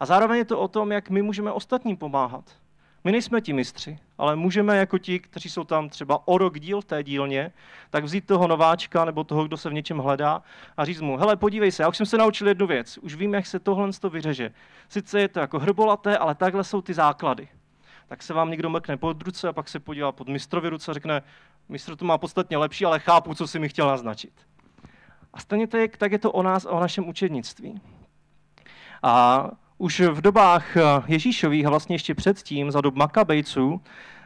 A 0.00 0.06
zároveň 0.06 0.38
je 0.38 0.44
to 0.44 0.60
o 0.60 0.68
tom, 0.68 0.92
jak 0.92 1.10
my 1.10 1.22
můžeme 1.22 1.52
ostatním 1.52 1.96
pomáhat. 1.96 2.44
My 3.04 3.12
nejsme 3.12 3.40
ti 3.40 3.52
mistři, 3.52 3.98
ale 4.18 4.36
můžeme 4.36 4.76
jako 4.76 4.98
ti, 4.98 5.20
kteří 5.20 5.50
jsou 5.50 5.64
tam 5.64 5.88
třeba 5.88 6.28
o 6.28 6.38
rok 6.38 6.60
díl 6.60 6.80
v 6.80 6.84
té 6.84 7.02
dílně, 7.02 7.52
tak 7.90 8.04
vzít 8.04 8.26
toho 8.26 8.46
nováčka 8.46 9.04
nebo 9.04 9.24
toho, 9.24 9.44
kdo 9.44 9.56
se 9.56 9.70
v 9.70 9.72
něčem 9.72 9.98
hledá 9.98 10.42
a 10.76 10.84
říct 10.84 11.00
mu, 11.00 11.16
hele, 11.16 11.36
podívej 11.36 11.72
se, 11.72 11.82
já 11.82 11.88
už 11.88 11.96
jsem 11.96 12.06
se 12.06 12.18
naučil 12.18 12.48
jednu 12.48 12.66
věc, 12.66 12.98
už 12.98 13.14
vím, 13.14 13.34
jak 13.34 13.46
se 13.46 13.58
tohle 13.58 13.92
to 14.00 14.10
vyřeže. 14.10 14.50
Sice 14.88 15.20
je 15.20 15.28
to 15.28 15.40
jako 15.40 15.58
hrbolaté, 15.58 16.18
ale 16.18 16.34
takhle 16.34 16.64
jsou 16.64 16.82
ty 16.82 16.94
základy. 16.94 17.48
Tak 18.08 18.22
se 18.22 18.34
vám 18.34 18.50
někdo 18.50 18.70
mrkne 18.70 18.96
pod 18.96 19.22
ruce 19.22 19.48
a 19.48 19.52
pak 19.52 19.68
se 19.68 19.80
podívá 19.80 20.12
pod 20.12 20.28
mistrovi 20.28 20.68
ruce 20.68 20.90
a 20.90 20.94
řekne, 20.94 21.22
mistr 21.68 21.96
to 21.96 22.04
má 22.04 22.18
podstatně 22.18 22.56
lepší, 22.56 22.84
ale 22.84 23.00
chápu, 23.00 23.34
co 23.34 23.46
si 23.46 23.58
mi 23.58 23.68
chtěl 23.68 23.86
naznačit. 23.86 24.32
A 25.38 25.40
stejně 25.40 25.66
tak, 25.98 26.12
je 26.12 26.18
to 26.18 26.32
o 26.32 26.42
nás 26.42 26.66
a 26.66 26.70
o 26.70 26.80
našem 26.80 27.08
učednictví. 27.08 27.80
A 29.02 29.44
už 29.78 30.00
v 30.00 30.20
dobách 30.20 30.76
eh, 30.76 30.82
Ježíšových 31.06 31.66
a 31.66 31.70
vlastně 31.70 31.94
ještě 31.94 32.14
předtím, 32.14 32.70
za 32.70 32.80
dob 32.80 32.94
Makabejců, 32.94 33.80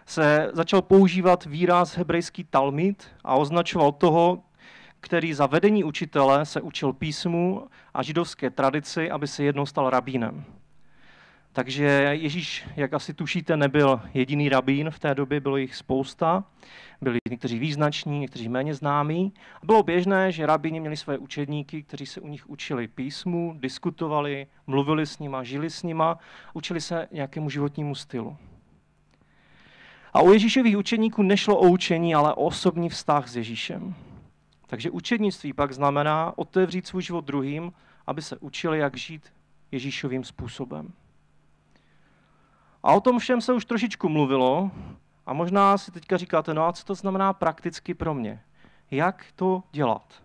se 0.06 0.50
začal 0.52 0.82
používat 0.82 1.44
výraz 1.44 1.96
hebrejský 1.96 2.44
talmid 2.44 3.06
a 3.24 3.34
označoval 3.34 3.92
toho, 3.92 4.42
který 5.00 5.34
za 5.34 5.46
vedení 5.46 5.84
učitele 5.84 6.46
se 6.46 6.60
učil 6.60 6.92
písmu 6.92 7.68
a 7.94 8.02
židovské 8.02 8.50
tradici, 8.50 9.10
aby 9.10 9.26
se 9.26 9.44
jednou 9.44 9.66
stal 9.66 9.90
rabínem. 9.90 10.44
Takže 11.54 11.84
Ježíš, 12.12 12.64
jak 12.76 12.94
asi 12.94 13.14
tušíte, 13.14 13.56
nebyl 13.56 14.00
jediný 14.14 14.48
rabín 14.48 14.90
v 14.90 14.98
té 14.98 15.14
době, 15.14 15.40
bylo 15.40 15.56
jich 15.56 15.76
spousta. 15.76 16.44
Byli 17.00 17.18
někteří 17.30 17.58
význační, 17.58 18.18
někteří 18.18 18.48
méně 18.48 18.74
známí. 18.74 19.32
Bylo 19.62 19.82
běžné, 19.82 20.32
že 20.32 20.46
rabíni 20.46 20.80
měli 20.80 20.96
své 20.96 21.18
učedníky, 21.18 21.82
kteří 21.82 22.06
se 22.06 22.20
u 22.20 22.28
nich 22.28 22.50
učili 22.50 22.88
písmu, 22.88 23.56
diskutovali, 23.60 24.46
mluvili 24.66 25.06
s 25.06 25.18
nima, 25.18 25.42
žili 25.42 25.70
s 25.70 25.82
nima, 25.82 26.18
učili 26.54 26.80
se 26.80 27.08
nějakému 27.12 27.50
životnímu 27.50 27.94
stylu. 27.94 28.36
A 30.12 30.22
u 30.22 30.32
Ježíšových 30.32 30.78
učedníků 30.78 31.22
nešlo 31.22 31.58
o 31.58 31.68
učení, 31.68 32.14
ale 32.14 32.34
o 32.34 32.44
osobní 32.44 32.88
vztah 32.88 33.28
s 33.28 33.36
Ježíšem. 33.36 33.94
Takže 34.66 34.90
učednictví 34.90 35.52
pak 35.52 35.72
znamená 35.72 36.32
otevřít 36.38 36.86
svůj 36.86 37.02
život 37.02 37.24
druhým, 37.24 37.72
aby 38.06 38.22
se 38.22 38.36
učili, 38.36 38.78
jak 38.78 38.96
žít 38.96 39.32
Ježíšovým 39.72 40.24
způsobem. 40.24 40.92
A 42.82 42.92
o 42.92 43.00
tom 43.00 43.18
všem 43.18 43.40
se 43.40 43.52
už 43.52 43.64
trošičku 43.64 44.08
mluvilo 44.08 44.70
a 45.26 45.32
možná 45.32 45.78
si 45.78 45.92
teďka 45.92 46.16
říkáte, 46.16 46.54
no 46.54 46.66
a 46.66 46.72
co 46.72 46.84
to 46.84 46.94
znamená 46.94 47.32
prakticky 47.32 47.94
pro 47.94 48.14
mě? 48.14 48.40
Jak 48.90 49.24
to 49.36 49.62
dělat? 49.72 50.22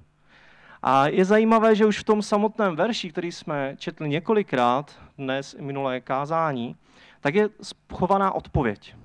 A 0.84 1.08
je 1.08 1.26
zajímavé, 1.26 1.76
že 1.76 1.86
už 1.86 2.00
v 2.00 2.04
tom 2.04 2.22
samotném 2.22 2.76
verši, 2.76 3.12
který 3.12 3.32
jsme 3.32 3.76
četli 3.78 4.10
několikrát 4.10 5.00
dnes 5.18 5.56
i 5.60 5.62
minulé 5.62 6.02
kázání, 6.02 6.76
tak 7.22 7.36
je 7.36 7.50
schovaná 7.62 8.32
odpověď. 8.32 8.96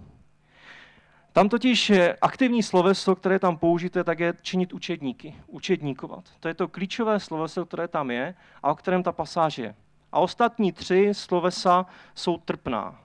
Tam 1.32 1.48
totiž 1.48 1.92
aktivní 2.20 2.62
sloveso, 2.62 3.16
které 3.16 3.38
tam 3.38 3.56
použité, 3.56 4.04
tak 4.04 4.20
je 4.20 4.34
činit 4.42 4.72
učedníky, 4.72 5.34
učedníkovat. 5.46 6.24
To 6.40 6.48
je 6.48 6.54
to 6.54 6.68
klíčové 6.68 7.20
sloveso, 7.20 7.66
které 7.66 7.88
tam 7.88 8.10
je 8.10 8.34
a 8.62 8.70
o 8.70 8.74
kterém 8.74 9.02
ta 9.02 9.12
pasáž 9.12 9.58
je. 9.58 9.74
A 10.12 10.20
ostatní 10.20 10.72
tři 10.72 11.08
slovesa 11.12 11.86
jsou 12.14 12.36
trpná. 12.36 13.01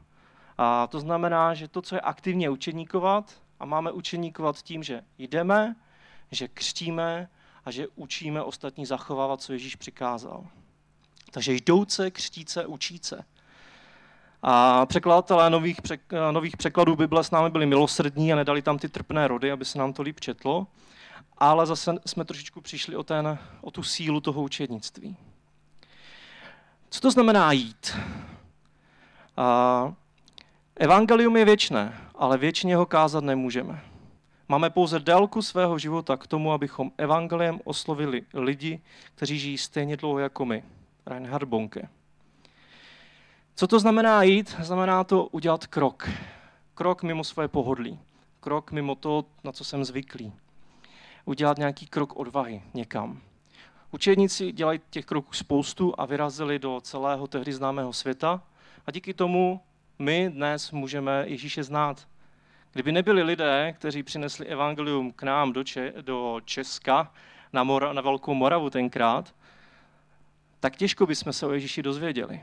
A 0.58 0.88
to 0.88 1.00
znamená, 1.00 1.54
že 1.54 1.68
to, 1.68 1.82
co 1.82 1.96
je 1.96 2.02
aktivně 2.02 2.50
učeníkovat, 2.50 3.42
a 3.60 3.66
máme 3.66 3.92
učeníkovat 3.92 4.62
tím, 4.62 4.84
že 4.84 5.04
jdeme, 5.18 5.76
že 6.32 6.48
křtíme 6.48 7.30
a 7.66 7.72
že 7.72 7.88
učíme 7.96 8.44
ostatní 8.44 8.86
zachovávat, 8.86 9.42
co 9.42 9.54
Ježíš 9.54 9.76
přikázal. 9.76 10.48
Takže 11.32 11.54
jdouce, 11.54 12.12
křtíce, 12.12 12.66
učíce. 12.66 13.26
A 14.42 14.86
překladatelé 14.86 15.50
nových, 15.50 15.82
přek, 15.82 16.02
nových 16.32 16.58
překladů 16.58 16.96
Bible 16.96 17.24
s 17.24 17.32
námi 17.32 17.50
byli 17.50 17.66
milosrdní 17.66 18.34
a 18.34 18.36
nedali 18.36 18.62
tam 18.62 18.80
ty 18.80 18.90
trpné 18.90 19.28
rody, 19.28 19.52
aby 19.52 19.66
se 19.66 19.78
nám 19.78 19.94
to 19.94 20.02
líp 20.02 20.20
četlo. 20.20 20.68
Ale 21.38 21.66
zase 21.66 21.94
jsme 22.06 22.26
trošičku 22.26 22.62
přišli 22.62 22.96
o, 22.96 23.04
ten, 23.04 23.40
o 23.62 23.72
tu 23.72 23.84
sílu 23.84 24.22
toho 24.22 24.42
učednictví. 24.42 25.18
Co 26.90 27.02
to 27.02 27.12
znamená 27.12 27.52
jít? 27.52 27.98
A 29.38 29.94
Evangelium 30.80 31.38
je 31.38 31.46
věčné, 31.46 31.98
ale 32.16 32.38
věčně 32.38 32.76
ho 32.76 32.86
kázat 32.86 33.24
nemůžeme. 33.24 33.84
Máme 34.50 34.70
pouze 34.70 35.00
délku 35.00 35.42
svého 35.42 35.80
života 35.80 36.18
k 36.18 36.28
tomu, 36.28 36.52
abychom 36.52 36.92
evangeliem 36.98 37.60
oslovili 37.64 38.22
lidi, 38.34 38.82
kteří 39.16 39.40
žijí 39.40 39.58
stejně 39.58 39.98
dlouho 39.98 40.20
jako 40.20 40.46
my. 40.46 40.64
Reinhard 41.06 41.50
Bonke. 41.50 41.90
Co 43.56 43.68
to 43.68 43.80
znamená 43.80 44.24
jít? 44.24 44.56
Znamená 44.60 45.04
to 45.04 45.26
udělat 45.26 45.68
krok. 45.68 46.10
Krok 46.74 47.04
mimo 47.04 47.24
svoje 47.24 47.48
pohodlí. 47.48 48.00
Krok 48.40 48.72
mimo 48.72 48.96
to, 48.96 49.26
na 49.44 49.52
co 49.52 49.64
jsem 49.64 49.86
zvyklý. 49.86 50.34
Udělat 51.26 51.58
nějaký 51.58 51.88
krok 51.88 52.16
odvahy 52.16 52.64
někam. 52.74 53.22
Učedníci 53.92 54.52
dělají 54.52 54.80
těch 54.90 55.06
kroků 55.06 55.34
spoustu 55.34 55.94
a 55.98 56.06
vyrazili 56.06 56.60
do 56.60 56.82
celého 56.82 57.28
tehdy 57.28 57.54
známého 57.54 57.94
světa 57.94 58.44
a 58.86 58.92
díky 58.92 59.14
tomu 59.14 59.62
my 60.00 60.30
dnes 60.30 60.72
můžeme 60.72 61.24
Ježíše 61.28 61.64
znát. 61.64 62.08
Kdyby 62.74 62.92
nebyli 62.92 63.24
lidé, 63.24 63.74
kteří 63.78 64.04
přinesli 64.04 64.46
evangelium 64.46 65.12
k 65.12 65.24
nám 65.24 65.54
do, 65.54 65.64
Če- 65.64 65.94
do 66.02 66.42
Česka, 66.46 67.12
na, 67.54 67.64
Mora- 67.64 67.94
na 67.94 68.02
Velkou 68.02 68.34
Moravu 68.34 68.70
tenkrát, 68.70 69.36
tak 70.60 70.76
těžko 70.76 71.06
bychom 71.06 71.34
se 71.34 71.46
o 71.46 71.52
Ježíši 71.52 71.84
dozvěděli. 71.84 72.42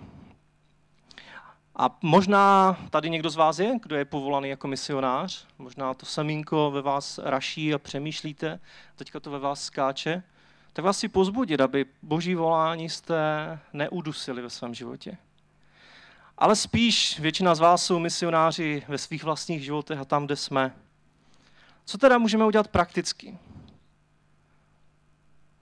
A 1.77 1.99
možná 2.03 2.77
tady 2.91 3.11
někdo 3.11 3.31
z 3.31 3.37
vás 3.37 3.59
je, 3.59 3.79
kdo 3.83 3.97
je 3.97 4.05
povolaný 4.05 4.49
jako 4.49 4.69
misionář. 4.69 5.47
Možná 5.59 5.95
to 5.95 6.07
semínko 6.07 6.71
ve 6.71 6.83
vás 6.83 7.19
raší 7.19 7.75
a 7.75 7.79
přemýšlíte, 7.79 8.61
teďka 8.97 9.21
to 9.21 9.31
ve 9.31 9.39
vás 9.39 9.65
skáče. 9.65 10.23
Tak 10.73 10.85
vás 10.85 10.99
si 10.99 11.09
pozbudit, 11.09 11.61
aby 11.61 11.87
boží 12.03 12.35
volání 12.35 12.89
jste 12.89 13.15
neudusili 13.73 14.43
ve 14.43 14.51
svém 14.51 14.75
životě. 14.75 15.19
Ale 16.39 16.57
spíš 16.57 17.21
většina 17.21 17.55
z 17.55 17.61
vás 17.61 17.87
jsou 17.87 17.99
misionáři 17.99 18.83
ve 18.89 18.99
svých 18.99 19.25
vlastních 19.25 19.65
životech 19.65 19.99
a 19.99 20.05
tam, 20.05 20.27
kde 20.27 20.37
jsme. 20.37 20.77
Co 21.85 21.99
teda 21.99 22.19
můžeme 22.19 22.45
udělat 22.47 22.69
prakticky? 22.69 23.39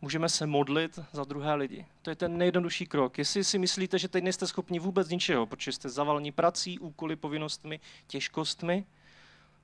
Můžeme 0.00 0.29
se 0.29 0.47
modlit 0.47 0.99
za 1.12 1.25
druhé 1.25 1.55
lidi. 1.55 1.87
To 2.02 2.11
je 2.11 2.17
ten 2.17 2.38
nejjednodušší 2.38 2.87
krok. 2.87 3.19
Jestli 3.19 3.45
si 3.45 3.59
myslíte, 3.59 3.99
že 3.99 4.09
teď 4.09 4.25
nejste 4.25 4.47
schopni 4.47 4.79
vůbec 4.79 5.09
ničeho, 5.09 5.47
protože 5.47 5.73
jste 5.73 5.88
zavalení 5.88 6.33
prací, 6.33 6.79
úkoly, 6.79 7.17
povinnostmi, 7.17 7.81
těžkostmi, 8.07 8.87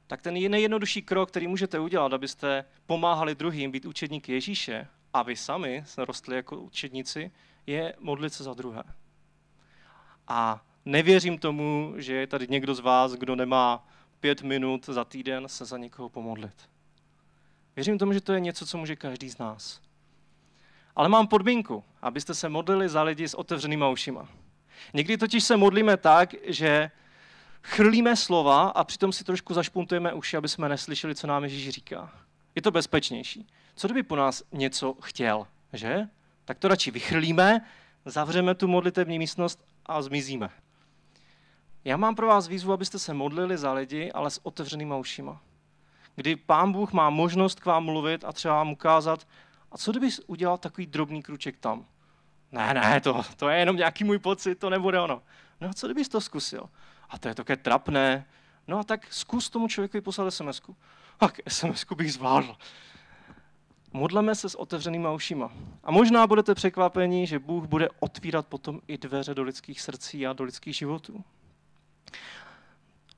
tak 0.06 0.22
ten 0.22 0.34
nejjednodušší 0.34 1.02
krok, 1.02 1.28
který 1.28 1.46
můžete 1.46 1.78
udělat, 1.78 2.12
abyste 2.12 2.64
pomáhali 2.86 3.34
druhým 3.34 3.70
být 3.70 3.86
učedníky 3.86 4.32
Ježíše 4.32 4.88
a 5.12 5.22
vy 5.22 5.36
sami 5.36 5.84
rostli 5.98 6.36
jako 6.36 6.56
učedníci, 6.56 7.30
je 7.66 7.94
modlit 7.98 8.32
se 8.32 8.44
za 8.44 8.54
druhé. 8.54 8.82
A 10.28 10.64
nevěřím 10.88 11.38
tomu, 11.38 11.94
že 11.96 12.14
je 12.14 12.26
tady 12.26 12.46
někdo 12.50 12.74
z 12.74 12.80
vás, 12.80 13.12
kdo 13.12 13.36
nemá 13.36 13.88
pět 14.20 14.42
minut 14.42 14.86
za 14.86 15.04
týden 15.04 15.48
se 15.48 15.64
za 15.64 15.78
někoho 15.78 16.08
pomodlit. 16.08 16.54
Věřím 17.76 17.98
tomu, 17.98 18.12
že 18.12 18.20
to 18.20 18.32
je 18.32 18.40
něco, 18.40 18.66
co 18.66 18.78
může 18.78 18.96
každý 18.96 19.28
z 19.28 19.38
nás. 19.38 19.80
Ale 20.96 21.08
mám 21.08 21.26
podmínku, 21.26 21.84
abyste 22.02 22.34
se 22.34 22.48
modlili 22.48 22.88
za 22.88 23.02
lidi 23.02 23.28
s 23.28 23.34
otevřenýma 23.34 23.88
ušima. 23.88 24.28
Někdy 24.94 25.16
totiž 25.16 25.44
se 25.44 25.56
modlíme 25.56 25.96
tak, 25.96 26.34
že 26.44 26.90
chrlíme 27.62 28.16
slova 28.16 28.68
a 28.68 28.84
přitom 28.84 29.12
si 29.12 29.24
trošku 29.24 29.54
zašpuntujeme 29.54 30.12
uši, 30.12 30.36
aby 30.36 30.48
jsme 30.48 30.68
neslyšeli, 30.68 31.14
co 31.14 31.26
nám 31.26 31.42
Ježíš 31.42 31.68
říká. 31.68 32.12
Je 32.54 32.62
to 32.62 32.70
bezpečnější. 32.70 33.46
Co 33.74 33.88
kdyby 33.88 34.02
po 34.02 34.16
nás 34.16 34.42
něco 34.52 34.94
chtěl, 35.00 35.46
že? 35.72 36.08
Tak 36.44 36.58
to 36.58 36.68
radši 36.68 36.90
vychrlíme, 36.90 37.60
zavřeme 38.04 38.54
tu 38.54 38.68
modlitební 38.68 39.18
místnost 39.18 39.64
a 39.86 40.02
zmizíme. 40.02 40.50
Já 41.84 41.96
mám 41.96 42.14
pro 42.14 42.26
vás 42.26 42.48
výzvu, 42.48 42.72
abyste 42.72 42.98
se 42.98 43.14
modlili 43.14 43.58
za 43.58 43.72
lidi, 43.72 44.12
ale 44.12 44.30
s 44.30 44.46
otevřenýma 44.46 44.96
ušima. 44.96 45.40
Kdy 46.14 46.36
pán 46.36 46.72
Bůh 46.72 46.92
má 46.92 47.10
možnost 47.10 47.60
k 47.60 47.66
vám 47.66 47.84
mluvit 47.84 48.24
a 48.24 48.32
třeba 48.32 48.54
vám 48.54 48.70
ukázat, 48.70 49.26
a 49.72 49.78
co 49.78 49.90
kdybys 49.90 50.20
udělal 50.26 50.58
takový 50.58 50.86
drobný 50.86 51.22
kruček 51.22 51.56
tam? 51.58 51.86
Ne, 52.52 52.74
ne, 52.74 53.00
to, 53.00 53.22
to 53.36 53.48
je 53.48 53.58
jenom 53.58 53.76
nějaký 53.76 54.04
můj 54.04 54.18
pocit, 54.18 54.54
to 54.54 54.70
nebude 54.70 55.00
ono. 55.00 55.22
No 55.60 55.68
a 55.68 55.72
co 55.72 55.86
kdybys 55.86 56.08
to 56.08 56.20
zkusil? 56.20 56.68
A 57.08 57.18
to 57.18 57.28
je 57.28 57.34
také 57.34 57.56
trapné. 57.56 58.26
No 58.68 58.78
a 58.78 58.84
tak 58.84 59.12
zkus 59.12 59.50
tomu 59.50 59.68
člověku 59.68 60.00
poslat 60.00 60.30
sms 60.30 60.60
-ku. 60.60 60.74
Tak 61.18 61.40
sms 61.48 61.84
bych 61.96 62.12
zvládl. 62.12 62.56
Modleme 63.92 64.34
se 64.34 64.48
s 64.48 64.54
otevřenýma 64.54 65.12
ušima. 65.12 65.52
A 65.84 65.90
možná 65.90 66.26
budete 66.26 66.54
překvapeni, 66.54 67.26
že 67.26 67.38
Bůh 67.38 67.64
bude 67.64 67.88
otvírat 68.00 68.46
potom 68.46 68.80
i 68.86 68.98
dveře 68.98 69.34
do 69.34 69.42
lidských 69.42 69.80
srdcí 69.80 70.26
a 70.26 70.32
do 70.32 70.44
lidských 70.44 70.76
životů. 70.76 71.24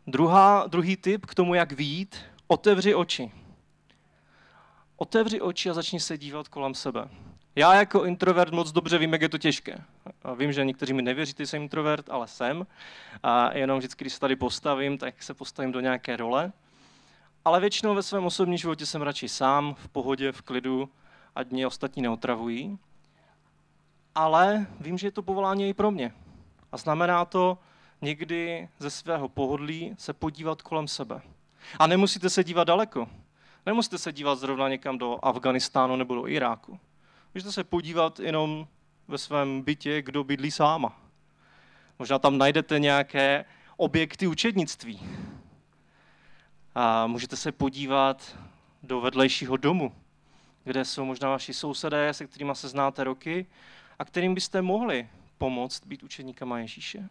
Druhá, 0.06 0.66
druhý 0.66 0.96
tip 0.96 1.26
k 1.26 1.34
tomu, 1.34 1.54
jak 1.54 1.72
výjít, 1.72 2.16
otevři 2.46 2.94
oči. 2.94 3.32
Otevři 4.96 5.40
oči 5.40 5.70
a 5.70 5.74
začni 5.74 6.00
se 6.00 6.18
dívat 6.18 6.48
kolem 6.48 6.74
sebe. 6.74 7.08
Já 7.56 7.74
jako 7.74 8.04
introvert 8.04 8.52
moc 8.52 8.72
dobře 8.72 8.98
vím, 8.98 9.12
jak 9.12 9.22
je 9.22 9.28
to 9.28 9.38
těžké. 9.38 9.84
A 10.22 10.34
vím, 10.34 10.52
že 10.52 10.64
někteří 10.64 10.92
mi 10.92 11.02
nevěří, 11.02 11.34
že 11.38 11.46
jsem 11.46 11.62
introvert, 11.62 12.10
ale 12.10 12.28
jsem. 12.28 12.66
A 13.22 13.56
jenom 13.56 13.78
vždycky, 13.78 14.04
když 14.04 14.12
se 14.12 14.20
tady 14.20 14.36
postavím, 14.36 14.98
tak 14.98 15.22
se 15.22 15.34
postavím 15.34 15.72
do 15.72 15.80
nějaké 15.80 16.16
role. 16.16 16.52
Ale 17.44 17.60
většinou 17.60 17.94
ve 17.94 18.02
svém 18.02 18.24
osobním 18.24 18.58
životě 18.58 18.86
jsem 18.86 19.02
radši 19.02 19.28
sám, 19.28 19.74
v 19.74 19.88
pohodě, 19.88 20.32
v 20.32 20.42
klidu, 20.42 20.88
ať 21.34 21.50
mě 21.50 21.66
ostatní 21.66 22.02
neotravují. 22.02 22.78
Ale 24.14 24.66
vím, 24.80 24.98
že 24.98 25.06
je 25.06 25.12
to 25.12 25.22
povolání 25.22 25.68
i 25.68 25.74
pro 25.74 25.90
mě. 25.90 26.12
A 26.72 26.76
znamená 26.76 27.24
to 27.24 27.58
někdy 28.02 28.68
ze 28.78 28.90
svého 28.90 29.28
pohodlí 29.28 29.94
se 29.98 30.12
podívat 30.12 30.62
kolem 30.62 30.88
sebe. 30.88 31.20
A 31.78 31.86
nemusíte 31.86 32.30
se 32.30 32.44
dívat 32.44 32.64
daleko. 32.64 33.08
Nemusíte 33.66 33.98
se 33.98 34.12
dívat 34.12 34.38
zrovna 34.38 34.68
někam 34.68 34.98
do 34.98 35.18
Afganistánu 35.22 35.96
nebo 35.96 36.14
do 36.14 36.28
Iráku. 36.28 36.80
Můžete 37.34 37.52
se 37.52 37.64
podívat 37.64 38.20
jenom 38.20 38.66
ve 39.08 39.18
svém 39.18 39.62
bytě, 39.62 40.02
kdo 40.02 40.24
bydlí 40.24 40.50
sáma. 40.50 41.00
Možná 41.98 42.18
tam 42.18 42.38
najdete 42.38 42.78
nějaké 42.78 43.44
objekty 43.76 44.26
učednictví. 44.26 45.00
A 46.74 47.06
můžete 47.06 47.36
se 47.36 47.52
podívat 47.52 48.36
do 48.82 49.00
vedlejšího 49.00 49.56
domu, 49.56 49.94
kde 50.64 50.84
jsou 50.84 51.04
možná 51.04 51.30
vaši 51.30 51.54
sousedé, 51.54 52.14
se 52.14 52.26
kterými 52.26 52.54
se 52.54 52.68
znáte 52.68 53.04
roky 53.04 53.46
a 53.98 54.04
kterým 54.04 54.34
byste 54.34 54.62
mohli 54.62 55.08
pomoct 55.38 55.86
být 55.86 56.02
učeníkama 56.02 56.58
Ježíše. 56.58 57.08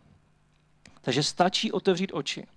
Takže 1.02 1.24
stačí 1.24 1.72
otevřít 1.72 2.12
oči. 2.14 2.48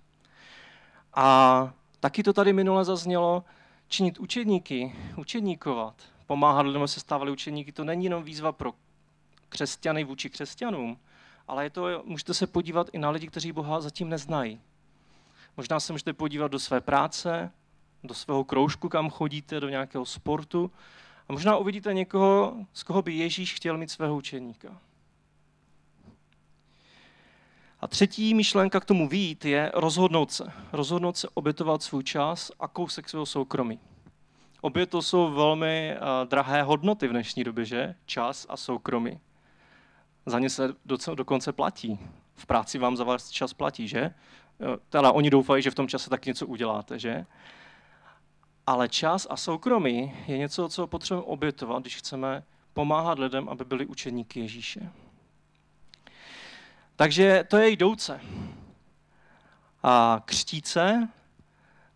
A 1.14 1.72
taky 2.00 2.22
to 2.22 2.33
tady 2.33 2.52
minule 2.52 2.85
zaznělo, 2.85 3.44
činit 3.88 4.18
učedníky, 4.18 4.96
učedníkovat, 5.16 5.94
pomáhat 6.26 6.66
lidem, 6.66 6.88
se 6.88 7.00
stávali 7.00 7.31
učeníky, 7.31 7.72
to 7.72 7.85
není 7.85 8.05
jenom 8.05 8.22
výzva 8.22 8.52
pro 8.52 8.72
křesťany 9.48 10.05
vůči 10.05 10.31
křesťanům, 10.31 10.98
ale 11.48 11.64
je 11.64 11.70
to, 11.70 12.02
můžete 12.05 12.35
se 12.35 12.46
podívat 12.46 12.87
i 12.92 12.98
na 12.98 13.11
lidi, 13.11 13.26
kteří 13.26 13.52
Boha 13.52 13.81
zatím 13.81 14.09
neznají. 14.09 14.61
Možná 15.57 15.81
se 15.81 15.92
můžete 15.92 16.12
podívat 16.12 16.48
do 16.48 16.59
své 16.59 16.81
práce, 16.81 17.50
do 18.05 18.14
svého 18.14 18.44
kroužku, 18.44 18.88
kam 18.88 19.11
chodíte, 19.11 19.61
do 19.61 19.68
nějakého 19.68 20.07
sportu 20.07 20.70
a 21.28 21.33
možná 21.33 21.57
uvidíte 21.57 21.94
někoho, 21.94 22.57
z 22.72 22.83
koho 22.83 23.02
by 23.02 23.14
Ježíš 23.14 23.55
chtěl 23.55 23.78
mít 23.78 23.90
svého 23.90 24.16
učeníka. 24.16 24.78
A 27.82 27.88
třetí 27.88 28.34
myšlenka 28.34 28.80
k 28.80 28.84
tomu 28.84 29.08
výjít 29.08 29.44
je 29.44 29.72
rozhodnout 29.74 30.32
se. 30.32 30.52
Rozhodnout 30.72 31.16
se 31.16 31.28
obětovat 31.34 31.82
svůj 31.82 32.04
čas 32.04 32.52
a 32.60 32.68
kousek 32.68 33.08
svého 33.08 33.26
soukromí. 33.26 33.78
Obě 34.60 34.86
to 34.86 35.02
jsou 35.02 35.32
velmi 35.32 35.94
uh, 35.94 36.28
drahé 36.28 36.62
hodnoty 36.62 37.08
v 37.08 37.10
dnešní 37.10 37.44
době, 37.44 37.64
že? 37.64 37.94
Čas 38.06 38.46
a 38.48 38.56
soukromí. 38.56 39.20
Za 40.26 40.38
ně 40.38 40.50
se 40.50 40.74
dokonce 41.14 41.52
platí. 41.52 41.98
V 42.34 42.46
práci 42.46 42.78
vám 42.78 42.96
za 42.96 43.04
váš 43.04 43.28
čas 43.28 43.52
platí, 43.52 43.88
že? 43.88 44.14
Teda 44.88 45.12
oni 45.12 45.30
doufají, 45.30 45.62
že 45.62 45.70
v 45.70 45.74
tom 45.74 45.88
čase 45.88 46.10
tak 46.10 46.26
něco 46.26 46.46
uděláte, 46.46 46.98
že? 46.98 47.26
Ale 48.66 48.88
čas 48.88 49.26
a 49.30 49.36
soukromí 49.36 50.14
je 50.26 50.38
něco, 50.38 50.68
co 50.68 50.86
potřebujeme 50.86 51.26
obětovat, 51.26 51.82
když 51.82 51.96
chceme 51.96 52.42
pomáhat 52.72 53.18
lidem, 53.18 53.48
aby 53.48 53.64
byli 53.64 53.86
učeníky 53.86 54.40
Ježíše. 54.40 54.90
Takže 56.96 57.44
to 57.48 57.57
je 57.57 57.70
jdouce. 57.70 58.20
A 59.83 60.22
křtíce, 60.24 61.09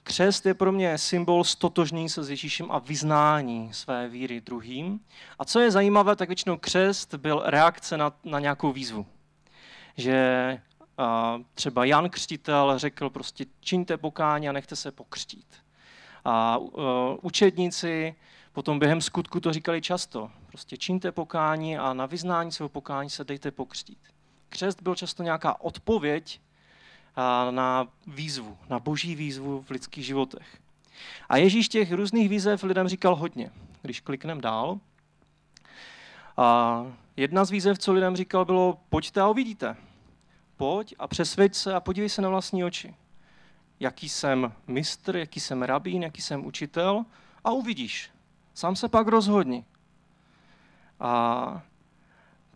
křest 0.03 0.47
je 0.47 0.55
pro 0.55 0.73
mě 0.73 0.99
symbol 0.99 1.45
stotožní 1.45 2.09
se 2.09 2.25
s 2.25 2.31
Ježíšem 2.31 2.71
a 2.71 2.79
vyznání 2.79 3.73
své 3.73 4.09
víry 4.09 4.41
druhým. 4.41 5.01
A 5.39 5.45
co 5.45 5.61
je 5.61 5.71
zajímavé, 5.71 6.17
tak 6.17 6.29
většinou 6.29 6.57
křest 6.57 7.15
byl 7.15 7.43
reakce 7.45 7.97
na, 7.97 8.13
na 8.25 8.41
nějakou 8.41 8.73
výzvu. 8.73 9.07
Že 9.97 10.59
a 10.99 11.41
třeba 11.55 11.85
Jan 11.85 12.11
Křtitel 12.11 12.79
řekl 12.79 13.11
prostě 13.11 13.45
čiňte 13.61 13.97
pokání 13.97 14.49
a 14.49 14.53
nechte 14.53 14.77
se 14.77 14.93
pokřtít. 14.93 15.47
A 16.25 16.59
uh, 16.59 16.75
učedníci 17.23 18.15
potom 18.53 18.79
během 18.79 19.01
skutku 19.01 19.41
to 19.41 19.53
říkali 19.53 19.83
často. 19.83 20.31
Prostě 20.47 20.77
čiňte 20.77 21.13
pokání 21.13 21.79
a 21.79 21.93
na 21.93 22.07
vyznání 22.07 22.53
svého 22.53 22.69
pokání 22.69 23.11
se 23.11 23.25
dejte 23.25 23.51
pokřtít. 23.51 23.99
Křest 24.49 24.83
byl 24.83 24.95
často 24.95 25.23
nějaká 25.23 25.61
odpověď 25.61 26.41
na 27.51 27.89
výzvu, 28.07 28.59
na 28.69 28.79
boží 28.79 29.15
výzvu 29.15 29.63
v 29.63 29.71
lidských 29.71 30.07
životech. 30.07 30.59
A 31.29 31.37
Ježíš 31.37 31.69
těch 31.69 31.93
různých 31.93 32.29
výzev 32.29 32.63
lidem 32.63 32.89
říkal 32.89 33.15
hodně. 33.15 33.51
Když 33.83 34.01
klikneme 34.01 34.41
dál, 34.41 34.81
a 36.37 36.83
jedna 37.17 37.45
z 37.45 37.51
výzev, 37.51 37.79
co 37.79 37.93
lidem 37.93 38.17
říkal, 38.17 38.45
bylo 38.45 38.79
pojďte 38.89 39.21
a 39.21 39.29
uvidíte. 39.29 39.77
Pojď 40.57 40.95
a 40.99 41.09
přesvědč 41.09 41.55
se 41.55 41.75
a 41.75 41.81
podívej 41.81 42.09
se 42.09 42.23
na 42.23 42.29
vlastní 42.29 42.65
oči. 42.65 42.95
Jaký 43.81 44.09
jsem 44.09 44.53
mistr, 44.67 45.17
jaký 45.17 45.41
jsem 45.41 45.63
rabín, 45.63 46.03
jaký 46.03 46.23
jsem 46.23 46.47
učitel 46.47 47.05
a 47.45 47.51
uvidíš. 47.51 48.11
Sám 48.55 48.77
se 48.77 48.89
pak 48.89 49.07
rozhodni. 49.07 49.65
A 51.01 51.63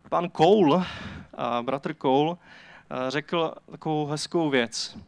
pan 0.08 0.30
Cole, 0.36 0.86
bratr 1.62 1.94
Cole, 1.94 2.36
řekl 3.08 3.54
takovou 3.70 4.06
hezkou 4.06 4.50
věc. 4.50 4.98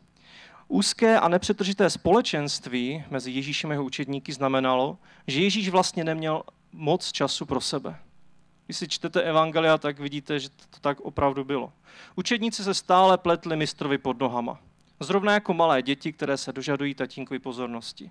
Úzké 0.68 1.20
a 1.20 1.28
nepřetržité 1.28 1.90
společenství 1.90 3.04
mezi 3.10 3.30
Ježíšem 3.30 3.70
a 3.70 3.72
jeho 3.72 3.84
učedníky 3.84 4.32
znamenalo, 4.32 4.98
že 5.26 5.40
Ježíš 5.40 5.68
vlastně 5.68 6.04
neměl 6.04 6.42
moc 6.72 7.12
času 7.12 7.46
pro 7.46 7.60
sebe. 7.60 7.98
Když 8.66 8.76
si 8.76 8.88
čtete 8.88 9.22
Evangelia, 9.22 9.78
tak 9.78 9.98
vidíte, 9.98 10.40
že 10.40 10.48
to 10.48 10.80
tak 10.80 11.00
opravdu 11.00 11.44
bylo. 11.44 11.72
Učedníci 12.16 12.64
se 12.64 12.74
stále 12.74 13.18
pletli 13.18 13.56
mistrovi 13.56 13.98
pod 13.98 14.20
nohama. 14.20 14.58
Zrovna 15.00 15.32
jako 15.32 15.54
malé 15.54 15.82
děti, 15.82 16.12
které 16.12 16.36
se 16.36 16.52
dožadují 16.52 16.94
tatínkovi 16.94 17.38
pozornosti. 17.38 18.10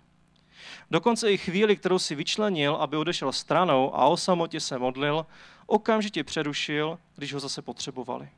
Dokonce 0.92 1.32
i 1.32 1.38
chvíli, 1.38 1.76
kterou 1.76 2.00
si 2.00 2.16
vyčlenil, 2.16 2.76
aby 2.76 2.98
odešel 2.98 3.32
stranou 3.32 3.96
a 3.96 4.08
o 4.08 4.18
samotě 4.18 4.60
se 4.60 4.78
modlil, 4.78 5.26
okamžitě 5.66 6.24
přerušil, 6.24 7.00
když 7.16 7.34
ho 7.34 7.40
zase 7.40 7.62
potřebovali. 7.62 8.30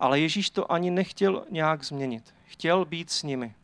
Ale 0.00 0.20
Ježíš 0.20 0.50
to 0.50 0.72
ani 0.72 0.90
nechtěl 0.90 1.44
nějak 1.50 1.84
změnit. 1.84 2.34
Chtěl 2.44 2.84
být 2.84 3.10
s 3.10 3.22
nimi. 3.22 3.54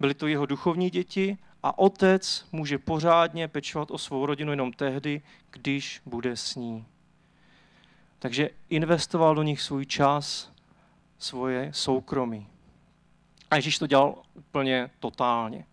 Byli 0.00 0.14
to 0.14 0.26
jeho 0.26 0.46
duchovní 0.46 0.90
děti 0.90 1.38
a 1.62 1.78
otec 1.78 2.46
může 2.52 2.78
pořádně 2.78 3.48
pečovat 3.48 3.90
o 3.90 3.98
svou 3.98 4.26
rodinu 4.26 4.50
jenom 4.50 4.72
tehdy, 4.72 5.22
když 5.50 6.00
bude 6.06 6.36
s 6.36 6.54
ní. 6.54 6.86
Takže 8.18 8.50
investoval 8.68 9.34
do 9.34 9.42
nich 9.42 9.62
svůj 9.62 9.86
čas, 9.86 10.52
svoje 11.18 11.72
soukromí. 11.72 12.46
A 13.50 13.56
Ježíš 13.56 13.78
to 13.78 13.86
dělal 13.86 14.22
úplně 14.34 14.90
totálně. 15.00 15.64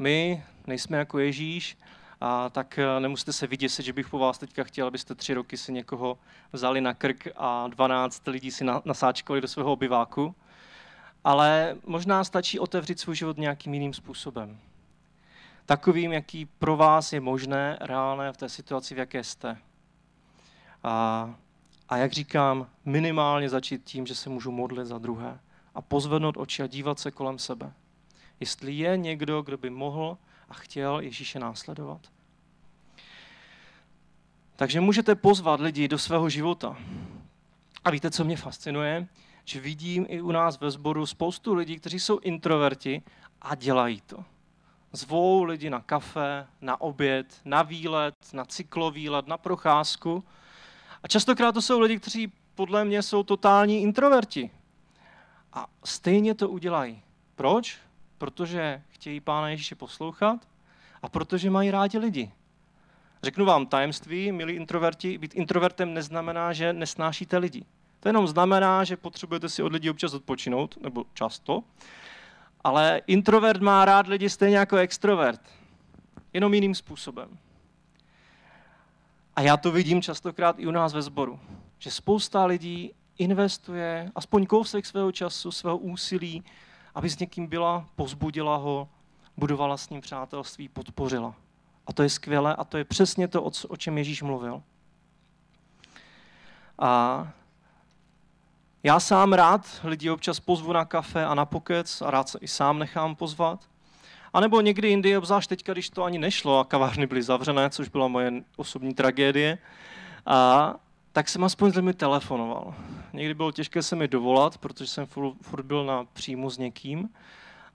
My 0.00 0.44
nejsme 0.66 0.98
jako 0.98 1.18
Ježíš, 1.18 1.78
a 2.20 2.50
tak 2.50 2.78
eh, 2.78 3.00
nemusíte 3.00 3.32
se 3.32 3.46
vyděsit, 3.46 3.86
že 3.86 3.92
bych 3.92 4.08
po 4.08 4.18
vás 4.18 4.38
teďka 4.38 4.64
chtěl, 4.64 4.86
abyste 4.86 5.14
tři 5.14 5.34
roky 5.34 5.56
si 5.56 5.72
někoho 5.72 6.18
vzali 6.52 6.80
na 6.80 6.94
krk 6.94 7.28
a 7.36 7.68
12 7.68 8.26
lidí 8.26 8.50
si 8.50 8.64
nasáčkovali 8.84 9.40
do 9.40 9.48
svého 9.48 9.72
obyváku. 9.72 10.34
Ale 11.24 11.76
možná 11.86 12.24
stačí 12.24 12.58
otevřít 12.58 13.00
svůj 13.00 13.16
život 13.16 13.38
nějakým 13.38 13.74
jiným 13.74 13.94
způsobem. 13.94 14.58
Takovým, 15.66 16.12
jaký 16.12 16.46
pro 16.46 16.76
vás 16.76 17.12
je 17.12 17.20
možné, 17.20 17.78
reálné 17.80 18.32
v 18.32 18.36
té 18.36 18.48
situaci, 18.48 18.94
v 18.94 18.98
jaké 18.98 19.24
jste. 19.24 19.56
A, 20.82 21.34
a 21.88 21.96
jak 21.96 22.12
říkám, 22.12 22.66
minimálně 22.84 23.48
začít 23.48 23.84
tím, 23.84 24.06
že 24.06 24.14
se 24.14 24.30
můžu 24.30 24.50
modlit 24.50 24.86
za 24.86 24.98
druhé 24.98 25.40
a 25.74 25.82
pozvednout 25.82 26.36
oči 26.36 26.62
a 26.62 26.66
dívat 26.66 26.98
se 26.98 27.10
kolem 27.10 27.38
sebe. 27.38 27.72
Jestli 28.40 28.72
je 28.72 28.96
někdo, 28.96 29.42
kdo 29.42 29.58
by 29.58 29.70
mohl 29.70 30.18
a 30.48 30.54
chtěl 30.54 31.00
Ježíše 31.00 31.38
následovat. 31.38 32.00
Takže 34.56 34.80
můžete 34.80 35.14
pozvat 35.14 35.60
lidi 35.60 35.88
do 35.88 35.98
svého 35.98 36.28
života. 36.28 36.76
A 37.84 37.90
víte, 37.90 38.10
co 38.10 38.24
mě 38.24 38.36
fascinuje? 38.36 39.06
Že 39.44 39.60
vidím 39.60 40.06
i 40.08 40.20
u 40.20 40.32
nás 40.32 40.60
ve 40.60 40.70
sboru 40.70 41.06
spoustu 41.06 41.54
lidí, 41.54 41.78
kteří 41.78 42.00
jsou 42.00 42.18
introverti 42.18 43.02
a 43.42 43.54
dělají 43.54 44.00
to. 44.00 44.24
Zvou 44.92 45.42
lidi 45.42 45.70
na 45.70 45.80
kafe, 45.80 46.46
na 46.60 46.80
oběd, 46.80 47.40
na 47.44 47.62
výlet, 47.62 48.14
na 48.32 48.44
cyklovýlet, 48.44 49.26
na 49.26 49.38
procházku. 49.38 50.24
A 51.02 51.08
častokrát 51.08 51.54
to 51.54 51.62
jsou 51.62 51.80
lidi, 51.80 51.98
kteří 51.98 52.32
podle 52.54 52.84
mě 52.84 53.02
jsou 53.02 53.22
totální 53.22 53.82
introverti. 53.82 54.50
A 55.52 55.66
stejně 55.84 56.34
to 56.34 56.48
udělají. 56.48 57.02
Proč? 57.34 57.78
Protože 58.20 58.82
chtějí 58.88 59.20
Pána 59.20 59.48
Ježíše 59.48 59.74
poslouchat 59.74 60.48
a 61.02 61.08
protože 61.08 61.50
mají 61.50 61.70
rádi 61.70 61.98
lidi. 61.98 62.32
Řeknu 63.22 63.44
vám 63.44 63.66
tajemství, 63.66 64.32
milí 64.32 64.54
introverti, 64.54 65.18
být 65.18 65.34
introvertem 65.34 65.94
neznamená, 65.94 66.52
že 66.52 66.72
nesnášíte 66.72 67.38
lidi. 67.38 67.64
To 68.00 68.08
jenom 68.08 68.28
znamená, 68.28 68.84
že 68.84 68.96
potřebujete 68.96 69.48
si 69.48 69.62
od 69.62 69.72
lidí 69.72 69.90
občas 69.90 70.14
odpočinout, 70.14 70.82
nebo 70.82 71.04
často, 71.14 71.62
ale 72.64 73.00
introvert 73.06 73.62
má 73.62 73.84
rád 73.84 74.06
lidi 74.06 74.30
stejně 74.30 74.56
jako 74.56 74.76
extrovert, 74.76 75.40
jenom 76.32 76.54
jiným 76.54 76.74
způsobem. 76.74 77.38
A 79.36 79.42
já 79.42 79.56
to 79.56 79.72
vidím 79.72 80.02
častokrát 80.02 80.58
i 80.58 80.66
u 80.66 80.70
nás 80.70 80.94
ve 80.94 81.02
sboru, 81.02 81.40
že 81.78 81.90
spousta 81.90 82.44
lidí 82.44 82.92
investuje 83.18 84.12
aspoň 84.14 84.46
kousek 84.46 84.86
svého 84.86 85.12
času, 85.12 85.52
svého 85.52 85.78
úsilí, 85.78 86.44
aby 86.94 87.10
s 87.10 87.18
někým 87.18 87.46
byla, 87.46 87.86
pozbudila 87.96 88.56
ho, 88.56 88.88
budovala 89.36 89.76
s 89.76 89.90
ním 89.90 90.00
přátelství, 90.00 90.68
podpořila. 90.68 91.34
A 91.86 91.92
to 91.92 92.02
je 92.02 92.10
skvělé 92.10 92.56
a 92.56 92.64
to 92.64 92.78
je 92.78 92.84
přesně 92.84 93.28
to, 93.28 93.42
o 93.68 93.76
čem 93.76 93.98
Ježíš 93.98 94.22
mluvil. 94.22 94.62
A 96.78 97.28
já 98.82 99.00
sám 99.00 99.32
rád 99.32 99.80
lidi 99.84 100.10
občas 100.10 100.40
pozvu 100.40 100.72
na 100.72 100.84
kafe 100.84 101.24
a 101.24 101.34
na 101.34 101.44
pokec 101.44 102.02
a 102.02 102.10
rád 102.10 102.28
se 102.28 102.38
i 102.40 102.48
sám 102.48 102.78
nechám 102.78 103.16
pozvat. 103.16 103.60
A 104.32 104.40
nebo 104.40 104.60
někdy 104.60 104.88
jindy, 104.88 105.16
obzvlášť 105.16 105.48
teďka, 105.48 105.72
když 105.72 105.90
to 105.90 106.04
ani 106.04 106.18
nešlo 106.18 106.58
a 106.58 106.64
kavárny 106.64 107.06
byly 107.06 107.22
zavřené, 107.22 107.70
což 107.70 107.88
byla 107.88 108.08
moje 108.08 108.32
osobní 108.56 108.94
tragédie, 108.94 109.58
a 110.26 110.74
tak 111.12 111.28
jsem 111.28 111.44
aspoň 111.44 111.72
s 111.72 111.74
lidmi 111.74 111.94
telefonoval. 111.94 112.74
Někdy 113.12 113.34
bylo 113.34 113.52
těžké 113.52 113.82
se 113.82 113.96
mi 113.96 114.08
dovolat, 114.08 114.58
protože 114.58 114.86
jsem 114.86 115.06
furt 115.40 115.64
byl 115.64 115.84
na 115.84 116.04
příjmu 116.04 116.50
s 116.50 116.58
někým, 116.58 117.08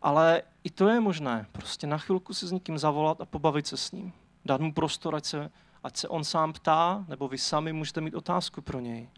ale 0.01 0.41
i 0.63 0.69
to 0.69 0.87
je 0.87 0.99
možné. 0.99 1.45
Prostě 1.51 1.87
na 1.87 1.97
chvilku 1.97 2.33
si 2.33 2.47
s 2.47 2.51
někým 2.51 2.77
zavolat 2.77 3.21
a 3.21 3.25
pobavit 3.25 3.67
se 3.67 3.77
s 3.77 3.91
ním. 3.91 4.13
Dát 4.45 4.61
mu 4.61 4.73
prostor, 4.73 5.15
ať 5.15 5.25
se, 5.25 5.51
ať 5.83 5.97
se 5.97 6.07
on 6.07 6.23
sám 6.23 6.53
ptá, 6.53 7.05
nebo 7.07 7.27
vy 7.27 7.37
sami 7.37 7.73
můžete 7.73 8.01
mít 8.01 8.13
otázku 8.13 8.61
pro 8.61 8.79
něj. 8.79 9.09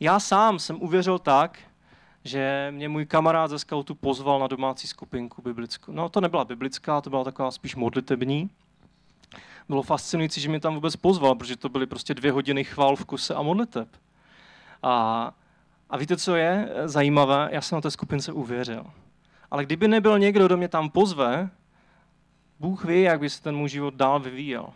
Já 0.00 0.20
sám 0.20 0.58
jsem 0.58 0.82
uvěřil 0.82 1.18
tak, 1.18 1.58
že 2.24 2.68
mě 2.70 2.88
můj 2.88 3.06
kamarád 3.06 3.50
ze 3.50 3.58
scoutu 3.58 3.94
pozval 3.94 4.38
na 4.38 4.46
domácí 4.46 4.86
skupinku 4.86 5.42
biblickou. 5.42 5.92
No 5.92 6.08
to 6.08 6.20
nebyla 6.20 6.44
biblická, 6.44 7.00
to 7.00 7.10
byla 7.10 7.24
taková 7.24 7.50
spíš 7.50 7.76
modlitební. 7.76 8.50
Bylo 9.70 9.82
fascinující, 9.82 10.40
že 10.40 10.48
mě 10.48 10.60
tam 10.60 10.74
vůbec 10.74 10.96
pozval, 10.96 11.34
protože 11.34 11.56
to 11.56 11.68
byly 11.68 11.86
prostě 11.86 12.14
dvě 12.14 12.32
hodiny 12.32 12.64
chvál 12.64 12.96
v 12.96 13.04
kuse 13.04 13.34
a 13.34 13.42
modliteb. 13.42 13.88
A, 14.82 15.34
a 15.90 15.96
víte, 15.96 16.16
co 16.16 16.36
je 16.36 16.68
zajímavé? 16.84 17.48
Já 17.52 17.60
jsem 17.60 17.76
na 17.76 17.80
té 17.80 17.90
skupince 17.90 18.32
uvěřil. 18.32 18.86
Ale 19.50 19.64
kdyby 19.64 19.88
nebyl 19.88 20.18
někdo, 20.18 20.46
kdo 20.46 20.56
mě 20.56 20.68
tam 20.68 20.90
pozve, 20.90 21.50
Bůh 22.60 22.84
ví, 22.84 23.02
jak 23.02 23.20
by 23.20 23.30
se 23.30 23.42
ten 23.42 23.56
můj 23.56 23.68
život 23.68 23.94
dál 23.94 24.20
vyvíjel. 24.20 24.72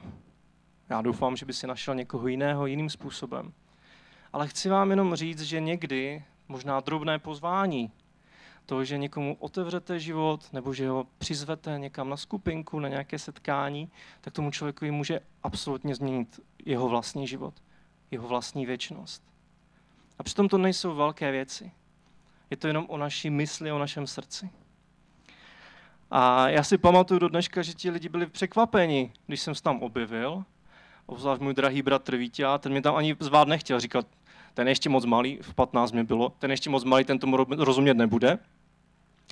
Já 0.89 1.03
doufám, 1.03 1.37
že 1.37 1.47
by 1.47 1.53
si 1.53 1.67
našel 1.67 1.95
někoho 1.95 2.29
jiného 2.29 2.67
jiným 2.67 2.91
způsobem. 2.91 3.53
Ale 4.33 4.49
chci 4.49 4.69
vám 4.69 4.91
jenom 4.91 5.15
říct, 5.15 5.41
že 5.43 5.61
někdy 5.61 6.25
možná 6.49 6.81
drobné 6.81 7.19
pozvání, 7.19 7.91
to, 8.67 8.85
že 8.85 8.99
někomu 8.99 9.37
otevřete 9.41 9.99
život 9.99 10.53
nebo 10.53 10.75
že 10.75 10.89
ho 10.89 11.07
přizvete 11.19 11.79
někam 11.79 12.09
na 12.09 12.17
skupinku, 12.17 12.81
na 12.81 12.89
nějaké 12.89 13.19
setkání, 13.19 13.91
tak 14.21 14.35
tomu 14.35 14.51
člověku 14.51 14.85
může 14.93 15.21
absolutně 15.43 15.95
změnit 15.95 16.41
jeho 16.65 16.89
vlastní 16.89 17.27
život, 17.27 17.55
jeho 18.11 18.29
vlastní 18.29 18.67
věčnost. 18.67 19.23
A 20.19 20.23
přitom 20.23 20.49
to 20.49 20.59
nejsou 20.59 20.95
velké 20.95 21.31
věci. 21.31 21.73
Je 22.51 22.57
to 22.57 22.67
jenom 22.67 22.87
o 22.89 22.97
naší 22.97 23.31
mysli, 23.31 23.73
o 23.73 23.79
našem 23.79 24.07
srdci. 24.07 24.51
A 26.11 26.49
já 26.49 26.63
si 26.63 26.79
pamatuju 26.79 27.21
do 27.21 27.29
dneška, 27.29 27.63
že 27.63 27.73
ti 27.73 27.91
lidi 27.91 28.09
byli 28.09 28.27
překvapeni, 28.27 29.13
když 29.27 29.41
jsem 29.41 29.55
se 29.55 29.63
tam 29.63 29.83
objevil. 29.83 30.45
Obzvlášť 31.07 31.43
můj 31.43 31.55
drahý 31.55 31.83
bratr 31.83 32.17
Vítě, 32.17 32.47
ten 32.59 32.73
mě 32.73 32.83
tam 32.83 32.97
ani 32.97 33.17
zvát 33.21 33.49
nechtěl. 33.49 33.81
Říkal, 33.81 34.03
ten 34.55 34.69
ještě 34.69 34.89
moc 34.89 35.05
malý, 35.05 35.39
v 35.43 35.55
15 35.55 35.93
mi 35.93 36.05
bylo, 36.05 36.29
ten 36.39 36.51
ještě 36.51 36.71
moc 36.71 36.85
malý, 36.85 37.05
ten 37.05 37.19
tomu 37.19 37.37
rozumět 37.37 37.95
nebude. 37.95 38.39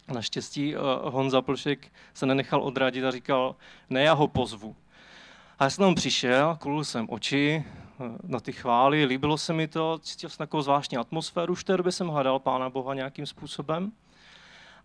Naštěstí 0.09 0.77
uh, 0.77 0.83
Honza 1.03 1.43
Plšek 1.43 1.93
se 2.15 2.27
nenechal 2.27 2.63
odradit 2.63 3.05
a 3.05 3.11
říkal, 3.11 3.57
ne, 3.91 4.03
já 4.03 4.13
ho 4.13 4.29
pozvu. 4.29 4.77
A 5.59 5.65
já 5.65 5.71
jsem 5.71 5.85
tam 5.85 5.95
přišel, 5.95 6.59
kulul 6.61 6.85
jsem 6.85 7.07
oči 7.11 7.65
uh, 7.99 8.07
na 8.23 8.41
ty 8.41 8.53
chvály, 8.53 9.05
líbilo 9.05 9.39
se 9.39 9.53
mi 9.53 9.69
to, 9.69 9.99
cítil 9.99 10.31
jsem 10.31 10.39
takovou 10.39 10.63
zvláštní 10.63 10.99
atmosféru, 10.99 11.53
už 11.53 11.65
té 11.65 11.77
době 11.77 11.93
jsem 11.93 12.09
hledal 12.09 12.39
Pána 12.39 12.71
Boha 12.71 12.95
nějakým 12.95 13.27
způsobem. 13.27 13.93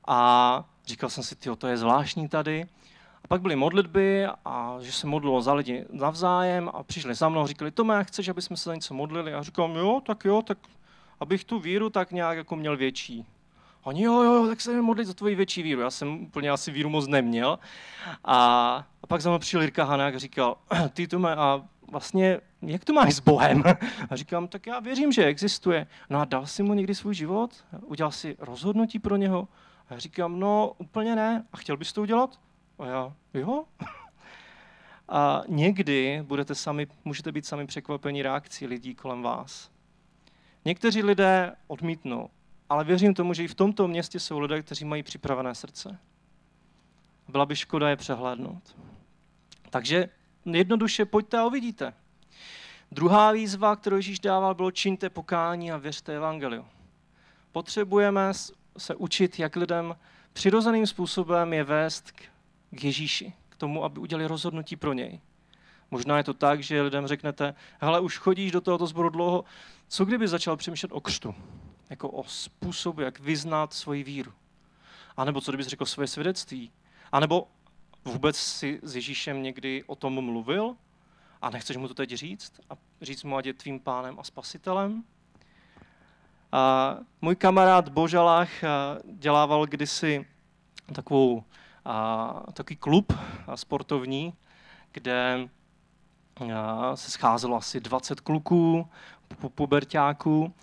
A 0.08 0.64
říkal 0.86 1.10
jsem 1.10 1.24
si, 1.24 1.36
tyjo, 1.36 1.56
to 1.56 1.68
je 1.68 1.78
zvláštní 1.78 2.30
tady. 2.30 2.66
A 3.24 3.28
pak 3.28 3.42
byly 3.42 3.56
modlitby 3.56 4.28
a 4.46 4.78
že 4.82 4.92
se 4.92 5.08
modlilo 5.08 5.42
za 5.42 5.54
lidi 5.54 5.86
navzájem 5.92 6.70
a 6.74 6.84
přišli 6.84 7.16
za 7.16 7.30
mnou 7.30 7.48
říkali, 7.48 7.72
Tome, 7.72 8.04
chceš, 8.04 8.28
aby 8.28 8.42
jsme 8.42 8.58
se 8.58 8.70
za 8.70 8.76
něco 8.76 8.94
modlili? 8.94 9.34
A 9.34 9.44
říkám, 9.44 9.76
jo, 9.76 10.02
tak 10.06 10.26
jo, 10.26 10.42
tak 10.42 10.58
abych 11.20 11.44
tu 11.44 11.60
víru 11.60 11.90
tak 11.90 12.12
nějak 12.12 12.38
jako 12.38 12.56
měl 12.56 12.78
větší. 12.78 13.26
Oni, 13.88 14.04
jo, 14.04 14.22
jo, 14.22 14.48
tak 14.48 14.62
se 14.62 14.82
modlit 14.82 15.08
za 15.08 15.14
tvoji 15.14 15.36
větší 15.36 15.64
víru. 15.64 15.82
Já 15.82 15.90
jsem 15.90 16.24
úplně 16.24 16.50
asi 16.50 16.72
víru 16.72 16.90
moc 16.90 17.08
neměl. 17.08 17.60
A, 18.24 18.38
a 19.04 19.08
pak 19.08 19.22
za 19.22 19.30
mnou 19.30 19.40
přišel 19.40 19.62
Jirka 19.62 19.84
Hanák 19.84 20.16
a 20.16 20.20
říkal, 20.20 20.58
ty 20.94 21.08
Tome, 21.08 21.36
a 21.36 21.66
vlastně, 21.92 22.40
jak 22.62 22.86
to 22.86 22.94
máš 22.94 23.16
s 23.16 23.20
Bohem? 23.20 23.64
A 24.10 24.16
říkám, 24.16 24.48
tak 24.48 24.68
já 24.68 24.80
věřím, 24.80 25.12
že 25.12 25.26
existuje. 25.26 25.88
No 26.10 26.20
a 26.20 26.26
dal 26.26 26.46
jsi 26.46 26.64
mu 26.64 26.74
někdy 26.74 26.96
svůj 26.96 27.16
život? 27.16 27.66
Udělal 27.82 28.12
si 28.12 28.36
rozhodnutí 28.40 29.00
pro 29.00 29.16
něho? 29.16 29.48
A 29.90 29.94
já 29.94 30.00
říkám, 30.00 30.40
no 30.40 30.72
úplně 30.78 31.16
ne. 31.16 31.46
A 31.54 31.58
chtěl 31.58 31.78
bys 31.78 31.94
to 31.94 32.02
udělat? 32.02 32.40
A 32.80 32.86
já, 32.86 33.14
jo. 33.34 33.64
A 35.10 35.44
někdy 35.48 36.24
budete 36.28 36.56
sami, 36.56 36.88
můžete 37.06 37.32
být 37.32 37.46
sami 37.46 37.68
překvapeni 37.68 38.22
reakcí 38.22 38.68
lidí 38.68 38.96
kolem 38.96 39.22
vás. 39.22 39.72
Někteří 40.66 41.04
lidé 41.04 41.56
odmítnou, 41.68 42.30
ale 42.70 42.84
věřím 42.84 43.14
tomu, 43.14 43.34
že 43.34 43.44
i 43.44 43.48
v 43.48 43.56
tomto 43.56 43.88
městě 43.88 44.20
jsou 44.20 44.40
lidé, 44.40 44.62
kteří 44.62 44.86
mají 44.86 45.04
připravené 45.04 45.56
srdce. 45.56 46.00
Byla 47.28 47.46
by 47.46 47.56
škoda 47.56 47.90
je 47.90 47.96
přehlédnout. 47.96 48.76
Takže 49.70 50.10
jednoduše 50.46 51.06
pojďte 51.06 51.38
a 51.38 51.46
uvidíte. 51.46 51.94
Druhá 52.92 53.32
výzva, 53.32 53.76
kterou 53.76 53.96
Ježíš 53.96 54.20
dával, 54.20 54.56
bylo 54.56 54.72
čiňte 54.72 55.10
pokání 55.10 55.72
a 55.72 55.78
věřte 55.78 56.16
evangeliu. 56.16 56.66
Potřebujeme 57.52 58.32
se 58.78 58.96
učit, 58.96 59.40
jak 59.40 59.56
lidem 59.56 59.96
přirozeným 60.34 60.88
způsobem 60.88 61.54
je 61.54 61.64
vést 61.64 62.12
k 62.76 62.84
Ježíši, 62.84 63.34
k 63.50 63.56
tomu, 63.56 63.84
aby 63.84 64.00
udělali 64.00 64.28
rozhodnutí 64.28 64.76
pro 64.76 64.94
něj. 64.94 65.20
Možná 65.92 66.18
je 66.18 66.24
to 66.24 66.34
tak, 66.34 66.64
že 66.64 66.82
lidem 66.82 67.08
řeknete, 67.08 67.54
hele, 67.80 68.00
už 68.00 68.18
chodíš 68.18 68.52
do 68.52 68.62
tohoto 68.62 68.88
sboru 68.88 69.10
dlouho, 69.10 69.44
co 69.88 70.06
kdyby 70.06 70.28
začal 70.28 70.58
přemýšlet 70.58 70.92
o 70.92 71.02
křtu? 71.02 71.36
Jako 71.90 72.10
o 72.10 72.24
způsobu, 72.24 73.02
jak 73.02 73.20
vyznat 73.20 73.74
svoji 73.74 74.04
víru. 74.04 74.34
A 75.18 75.26
nebo 75.26 75.42
co 75.42 75.52
kdyby 75.52 75.64
řekl 75.64 75.86
svoje 75.86 76.08
svědectví? 76.08 76.72
A 77.12 77.20
nebo 77.20 77.48
vůbec 78.06 78.38
si 78.38 78.80
s 78.84 78.96
Ježíšem 78.96 79.44
někdy 79.44 79.84
o 79.84 79.96
tom 79.96 80.26
mluvil 80.26 80.76
a 81.42 81.50
nechceš 81.50 81.78
mu 81.78 81.88
to 81.88 81.94
teď 81.94 82.14
říct 82.14 82.54
a 82.70 82.74
říct 83.02 83.24
mu, 83.24 83.38
ať 83.38 83.46
je 83.46 83.54
tvým 83.54 83.80
pánem 83.80 84.20
a 84.20 84.24
spasitelem? 84.24 85.04
A 86.52 86.96
můj 87.22 87.36
kamarád 87.36 87.90
Božalách 87.90 88.50
dělával 89.04 89.66
kdysi 89.66 90.26
takovou 90.94 91.44
a, 91.86 92.44
takový 92.54 92.76
klub 92.76 93.14
sportovní, 93.56 94.34
kde 94.92 95.50
se 96.96 97.12
scházelo 97.12 97.58
asi 97.58 97.80
20 97.80 98.22
kluků, 98.22 98.90
pubertáků 99.56 100.54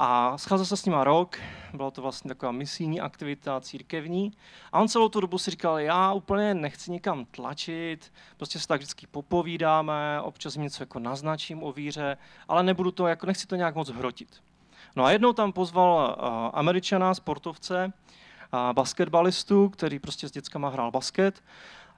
a 0.00 0.38
scházel 0.38 0.66
se 0.66 0.76
s 0.76 0.84
nima 0.84 1.04
rok, 1.04 1.38
byla 1.74 1.90
to 1.90 2.02
vlastně 2.02 2.28
taková 2.28 2.52
misijní 2.52 3.00
aktivita 3.00 3.60
církevní 3.60 4.32
a 4.72 4.80
on 4.80 4.88
celou 4.88 5.08
tu 5.08 5.20
dobu 5.20 5.38
si 5.38 5.50
říkal, 5.50 5.78
já 5.78 6.12
úplně 6.12 6.54
nechci 6.54 6.90
nikam 6.90 7.24
tlačit, 7.24 8.12
prostě 8.36 8.58
se 8.58 8.68
tak 8.68 8.80
vždycky 8.80 9.06
popovídáme, 9.06 10.20
občas 10.22 10.56
něco 10.56 10.82
jako 10.82 10.98
naznačím 10.98 11.62
o 11.62 11.72
víře, 11.72 12.16
ale 12.48 12.62
nebudu 12.62 12.90
to, 12.90 13.06
jako 13.06 13.26
nechci 13.26 13.46
to 13.46 13.56
nějak 13.56 13.74
moc 13.74 13.90
hrotit. 13.90 14.42
No 14.96 15.04
a 15.04 15.10
jednou 15.10 15.32
tam 15.32 15.52
pozval 15.52 16.16
američana, 16.54 17.14
sportovce, 17.14 17.92
basketbalistu, 18.72 19.68
který 19.68 19.98
prostě 19.98 20.28
s 20.28 20.32
dětskama 20.32 20.68
hrál 20.68 20.90
basket. 20.90 21.42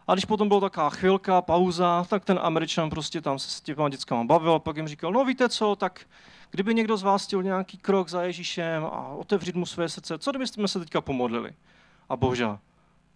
A 0.06 0.14
když 0.14 0.24
potom 0.24 0.48
byla 0.48 0.60
taková 0.60 0.90
chvilka, 0.90 1.42
pauza, 1.42 2.06
tak 2.08 2.24
ten 2.24 2.38
američan 2.42 2.90
prostě 2.90 3.20
tam 3.20 3.38
se 3.38 3.50
s 3.50 3.60
těma 3.60 3.88
dětskama 3.88 4.24
bavil 4.24 4.52
a 4.52 4.58
pak 4.58 4.76
jim 4.76 4.88
říkal, 4.88 5.12
no 5.12 5.24
víte 5.24 5.48
co, 5.48 5.76
tak 5.76 6.06
kdyby 6.50 6.74
někdo 6.74 6.96
z 6.96 7.02
vás 7.02 7.26
chtěl 7.26 7.42
nějaký 7.42 7.78
krok 7.78 8.08
za 8.08 8.22
Ježíšem 8.22 8.84
a 8.84 9.08
otevřít 9.08 9.54
mu 9.54 9.66
své 9.66 9.88
srdce, 9.88 10.18
co 10.18 10.30
kdybyste 10.30 10.68
se 10.68 10.78
teďka 10.78 11.00
pomodlili? 11.00 11.54
A 12.08 12.16
bože, 12.16 12.46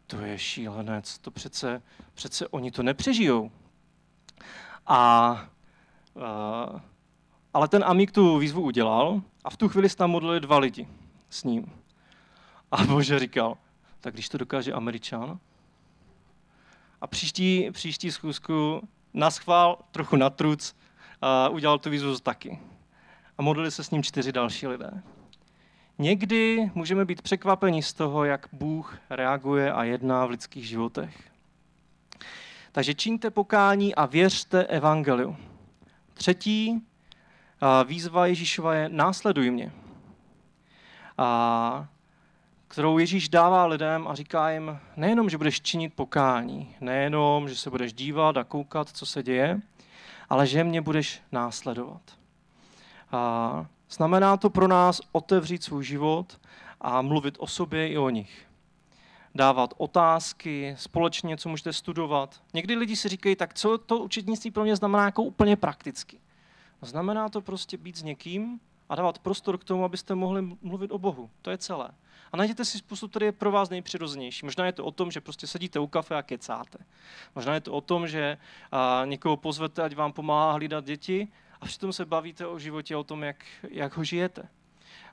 to 0.07 0.19
je 0.21 0.39
šílenec, 0.39 1.19
to 1.19 1.31
přece, 1.31 1.83
přece 2.15 2.49
oni 2.49 2.71
to 2.71 2.83
nepřežijou. 2.83 3.51
A, 4.87 4.97
a 4.97 6.81
ale 7.55 7.69
ten 7.69 7.85
amík 7.87 8.13
tu 8.13 8.39
výzvu 8.39 8.63
udělal 8.63 9.23
a 9.45 9.51
v 9.51 9.57
tu 9.57 9.69
chvíli 9.69 9.89
se 9.89 9.97
tam 9.97 10.11
modlili 10.11 10.41
dva 10.41 10.59
lidi 10.59 10.89
s 11.31 11.45
ním. 11.45 11.73
A 12.71 12.85
Bože 12.85 13.19
říkal, 13.19 13.57
tak 14.01 14.15
když 14.15 14.29
to 14.29 14.39
dokáže 14.39 14.73
Američan, 14.73 15.39
A 17.05 17.07
příští, 17.07 17.71
příští 17.71 18.13
schůzku 18.13 18.89
naschvál, 19.15 19.79
trochu 19.91 20.17
natruc, 20.17 20.77
a 21.23 21.49
udělal 21.49 21.79
tu 21.79 21.91
výzvu 21.91 22.19
taky. 22.19 22.59
A 23.39 23.43
modlili 23.43 23.71
se 23.71 23.85
s 23.85 23.91
ním 23.91 24.03
čtyři 24.03 24.33
další 24.33 24.67
lidé. 24.67 25.03
Někdy 25.99 26.71
můžeme 26.75 27.05
být 27.05 27.23
překvapeni 27.23 27.83
z 27.83 27.93
toho, 27.93 28.25
jak 28.25 28.49
Bůh 28.53 28.99
reaguje 29.11 29.73
a 29.73 29.85
jedná 29.85 30.27
v 30.27 30.31
lidských 30.31 30.69
životech. 30.69 31.31
Takže 32.73 32.95
čiňte 32.95 33.31
pokání 33.31 33.95
a 33.95 34.07
věřte 34.07 34.65
evangeliu. 34.65 35.37
Třetí 36.15 36.83
výzva 37.87 38.27
Ježíšova 38.27 38.75
je 38.75 38.89
následuj 38.89 39.51
mě. 39.51 39.73
A 41.19 41.89
kterou 42.75 42.99
Ježíš 42.99 43.29
dává 43.29 43.67
lidem 43.67 44.09
a 44.09 44.15
říká 44.15 44.51
jim, 44.51 44.79
nejenom, 44.97 45.31
že 45.31 45.39
budeš 45.39 45.61
činit 45.61 45.95
pokání, 45.95 46.77
nejenom, 46.81 47.49
že 47.49 47.57
se 47.57 47.71
budeš 47.71 47.93
dívat 47.93 48.37
a 48.37 48.45
koukat, 48.45 48.89
co 48.89 49.07
se 49.07 49.23
děje, 49.23 49.61
ale 50.29 50.47
že 50.47 50.65
mě 50.65 50.81
budeš 50.81 51.23
následovat. 51.33 52.03
A 53.13 53.67
znamená 53.91 54.37
to 54.37 54.51
pro 54.51 54.69
nás 54.69 55.01
otevřít 55.13 55.65
svůj 55.65 55.85
život 55.85 56.41
a 56.81 57.03
mluvit 57.03 57.37
o 57.39 57.47
sobě 57.47 57.89
i 57.89 57.99
o 57.99 58.11
nich. 58.11 58.47
Dávat 59.35 59.75
otázky, 59.77 60.75
společně, 60.79 61.37
co 61.37 61.49
můžete 61.49 61.73
studovat. 61.73 62.43
Někdy 62.55 62.75
lidi 62.75 62.97
si 62.97 63.09
říkají, 63.09 63.37
tak 63.37 63.55
co 63.55 63.79
to 63.79 63.99
učitnictví 63.99 64.51
pro 64.51 64.63
mě 64.63 64.77
znamená 64.77 65.05
jako 65.05 65.23
úplně 65.23 65.57
prakticky. 65.57 66.19
Znamená 66.83 67.29
to 67.29 67.41
prostě 67.41 67.77
být 67.77 67.97
s 67.97 68.03
někým 68.03 68.61
a 68.89 68.95
dávat 68.95 69.19
prostor 69.19 69.59
k 69.59 69.65
tomu, 69.65 69.85
abyste 69.85 70.15
mohli 70.15 70.43
mluvit 70.63 70.91
o 70.91 70.99
Bohu. 70.99 71.31
To 71.43 71.51
je 71.51 71.59
celé. 71.59 71.91
A 72.33 72.37
najděte 72.37 72.65
si 72.65 72.79
způsob, 72.79 73.11
který 73.11 73.27
je 73.27 73.33
pro 73.33 73.51
vás 73.51 73.71
nejpřirozenější. 73.71 74.47
Možná 74.47 74.67
je 74.67 74.73
to 74.73 74.85
o 74.85 74.91
tom, 74.91 75.11
že 75.11 75.21
prostě 75.21 75.47
sedíte 75.47 75.79
u 75.79 75.87
kafe 75.87 76.15
a 76.17 76.23
kecáte. 76.23 76.79
Možná 77.35 77.55
je 77.55 77.61
to 77.61 77.73
o 77.73 77.81
tom, 77.81 78.09
že 78.09 78.39
a, 78.73 79.03
někoho 79.05 79.37
pozvete, 79.37 79.83
ať 79.83 79.95
vám 79.95 80.13
pomáhá 80.13 80.53
hlídat 80.53 80.85
děti 80.85 81.29
a 81.61 81.67
přitom 81.67 81.93
se 81.93 82.05
bavíte 82.05 82.47
o 82.47 82.59
životě, 82.59 82.97
o 82.97 83.05
tom, 83.05 83.23
jak, 83.23 83.45
jak 83.71 83.97
ho 83.97 84.05
žijete. 84.05 84.49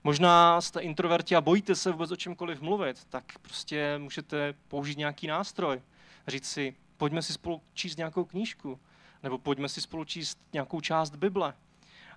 Možná 0.03 0.62
jste 0.62 0.79
introverti 0.79 1.36
a 1.36 1.41
bojíte 1.41 1.75
se 1.75 1.91
vůbec 1.91 2.12
o 2.12 2.15
čemkoliv 2.15 2.62
mluvit, 2.62 3.05
tak 3.10 3.23
prostě 3.41 3.97
můžete 3.97 4.53
použít 4.67 4.97
nějaký 4.97 5.27
nástroj. 5.27 5.81
Říct 6.27 6.49
si, 6.49 6.75
pojďme 6.97 7.21
si 7.21 7.34
spolu 7.34 7.62
číst 7.73 7.97
nějakou 7.97 8.25
knížku, 8.25 8.79
nebo 9.23 9.38
pojďme 9.38 9.69
si 9.69 9.81
spolu 9.81 10.03
číst 10.05 10.39
nějakou 10.53 10.81
část 10.81 11.15
Bible. 11.15 11.53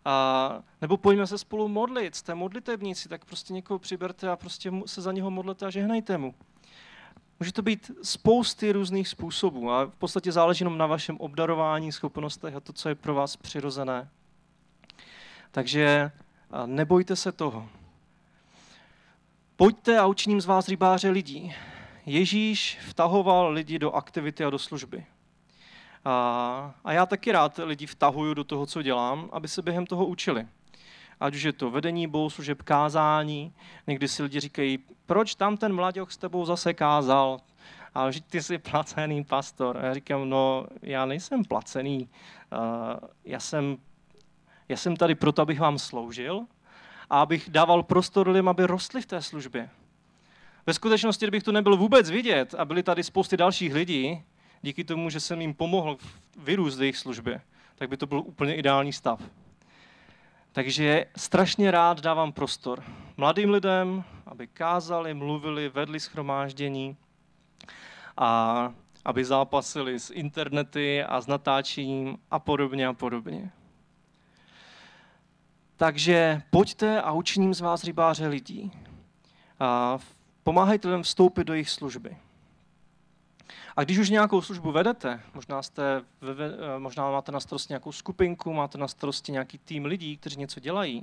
A, 0.05 0.63
nebo 0.81 0.97
pojďme 0.97 1.27
se 1.27 1.39
spolu 1.39 1.69
modlit, 1.69 2.15
jste 2.15 2.35
modlitebníci, 2.35 3.09
tak 3.09 3.25
prostě 3.25 3.53
někoho 3.53 3.79
přiberte 3.79 4.29
a 4.29 4.37
prostě 4.37 4.73
se 4.87 5.03
za 5.03 5.13
něho 5.13 5.31
modlete 5.31 5.67
a 5.67 5.71
žehnejte 5.71 6.19
mu. 6.19 6.35
Může 7.41 7.53
to 7.53 7.63
být 7.63 7.91
spousty 8.03 8.73
různých 8.73 9.09
způsobů 9.09 9.71
a 9.71 9.85
v 9.85 9.97
podstatě 9.97 10.33
záleží 10.33 10.63
jenom 10.63 10.79
na 10.79 10.87
vašem 10.87 11.17
obdarování, 11.17 11.93
schopnostech 11.93 12.55
a 12.55 12.61
to, 12.61 12.73
co 12.73 12.89
je 12.89 12.95
pro 12.95 13.15
vás 13.15 13.37
přirozené. 13.37 14.09
Takže 15.51 16.11
nebojte 16.67 17.17
se 17.17 17.33
toho. 17.33 17.69
Pojďte 19.57 19.99
a 19.99 20.07
učiním 20.07 20.41
z 20.41 20.47
vás 20.47 20.69
rybáře 20.69 21.11
lidí. 21.11 21.55
Ježíš 22.07 22.79
vtahoval 22.89 23.51
lidi 23.51 23.79
do 23.79 23.93
aktivity 23.93 24.45
a 24.45 24.51
do 24.51 24.59
služby. 24.59 25.07
A, 26.05 26.75
a 26.85 26.93
já 26.93 27.07
taky 27.07 27.33
rád 27.33 27.61
lidi 27.65 27.87
vtahuju 27.87 28.35
do 28.35 28.45
toho, 28.45 28.67
co 28.67 28.83
dělám, 28.83 29.29
aby 29.33 29.49
se 29.49 29.63
během 29.63 29.87
toho 29.87 30.07
učili. 30.07 30.47
Ať 31.21 31.35
už 31.35 31.43
je 31.43 31.53
to 31.53 31.71
vedení 31.71 32.07
bohoslužeb, 32.07 32.63
kázání. 32.63 33.53
Někdy 33.87 34.09
si 34.09 34.23
lidi 34.23 34.41
říkají, 34.41 34.79
proč 35.07 35.35
tam 35.35 35.57
ten 35.57 35.75
mladěch 35.75 36.11
s 36.11 36.17
tebou 36.17 36.45
zase 36.45 36.75
kázal? 36.75 37.41
A 37.95 38.11
že 38.11 38.21
ty 38.21 38.43
jsi 38.43 38.59
placený 38.59 39.25
pastor. 39.25 39.77
A 39.77 39.85
já 39.85 39.95
říkám, 39.95 40.29
no 40.29 40.67
já 40.83 41.07
nejsem 41.07 41.45
placený. 41.45 42.09
Já 43.25 43.41
jsem, 43.41 43.77
já 44.69 44.77
jsem 44.77 44.97
tady 44.97 45.15
proto, 45.15 45.43
abych 45.43 45.61
vám 45.61 45.79
sloužil 45.79 46.47
a 47.11 47.21
abych 47.21 47.51
dával 47.51 47.83
prostor 47.83 48.29
lidem, 48.29 48.49
aby 48.49 48.67
rostli 48.67 49.03
v 49.03 49.07
té 49.07 49.23
službě. 49.23 49.71
Ve 50.67 50.75
skutečnosti, 50.75 51.25
kdybych 51.25 51.43
tu 51.43 51.53
nebyl 51.53 51.77
vůbec 51.77 52.11
vidět 52.11 52.55
a 52.59 52.65
byli 52.65 52.83
tady 52.83 53.05
spousty 53.05 53.37
dalších 53.37 53.75
lidí, 53.75 54.23
díky 54.65 54.85
tomu, 54.85 55.11
že 55.11 55.21
jsem 55.21 55.41
jim 55.41 55.55
pomohl 55.55 55.99
vyrůst 56.39 56.79
v 56.79 56.83
jejich 56.83 56.97
službě, 56.97 57.41
tak 57.75 57.89
by 57.89 57.97
to 57.97 58.07
byl 58.07 58.19
úplně 58.19 58.55
ideální 58.55 58.93
stav. 58.93 59.23
Takže 60.53 61.07
strašně 61.17 61.71
rád 61.71 62.01
dávám 62.01 62.33
prostor 62.33 62.85
mladým 63.17 63.51
lidem, 63.51 64.05
aby 64.27 64.47
kázali, 64.47 65.15
mluvili, 65.15 65.69
vedli 65.69 66.01
schromáždění 66.01 66.97
a 68.17 68.73
aby 69.05 69.25
zápasili 69.25 70.01
s 70.01 70.11
internety 70.11 71.05
a 71.05 71.21
s 71.21 71.27
natáčením 71.27 72.19
a 72.31 72.39
podobně 72.39 72.87
a 72.87 72.93
podobně. 72.93 73.51
Takže 75.77 76.43
pojďte 76.51 77.03
a 77.03 77.13
učiním 77.13 77.55
z 77.55 77.61
vás 77.61 77.85
rybáře 77.85 78.27
lidí. 78.27 78.73
A 79.61 79.99
pomáhejte 80.43 80.89
lidem 80.89 81.03
vstoupit 81.03 81.45
do 81.45 81.53
jejich 81.53 81.71
služby. 81.71 82.17
A 83.77 83.85
když 83.85 83.99
už 83.99 84.11
nějakou 84.11 84.43
službu 84.43 84.73
vedete, 84.73 85.21
možná, 85.35 85.63
jste, 85.63 86.03
eh, 86.23 86.79
možná 86.79 87.11
máte 87.11 87.33
na 87.33 87.41
starosti 87.41 87.73
nějakou 87.73 87.93
skupinku, 87.93 88.53
máte 88.53 88.79
na 88.79 88.89
starosti 88.89 89.33
nějaký 89.33 89.59
tým 89.59 89.85
lidí, 89.85 90.17
kteří 90.17 90.39
něco 90.39 90.61
dělají, 90.61 91.03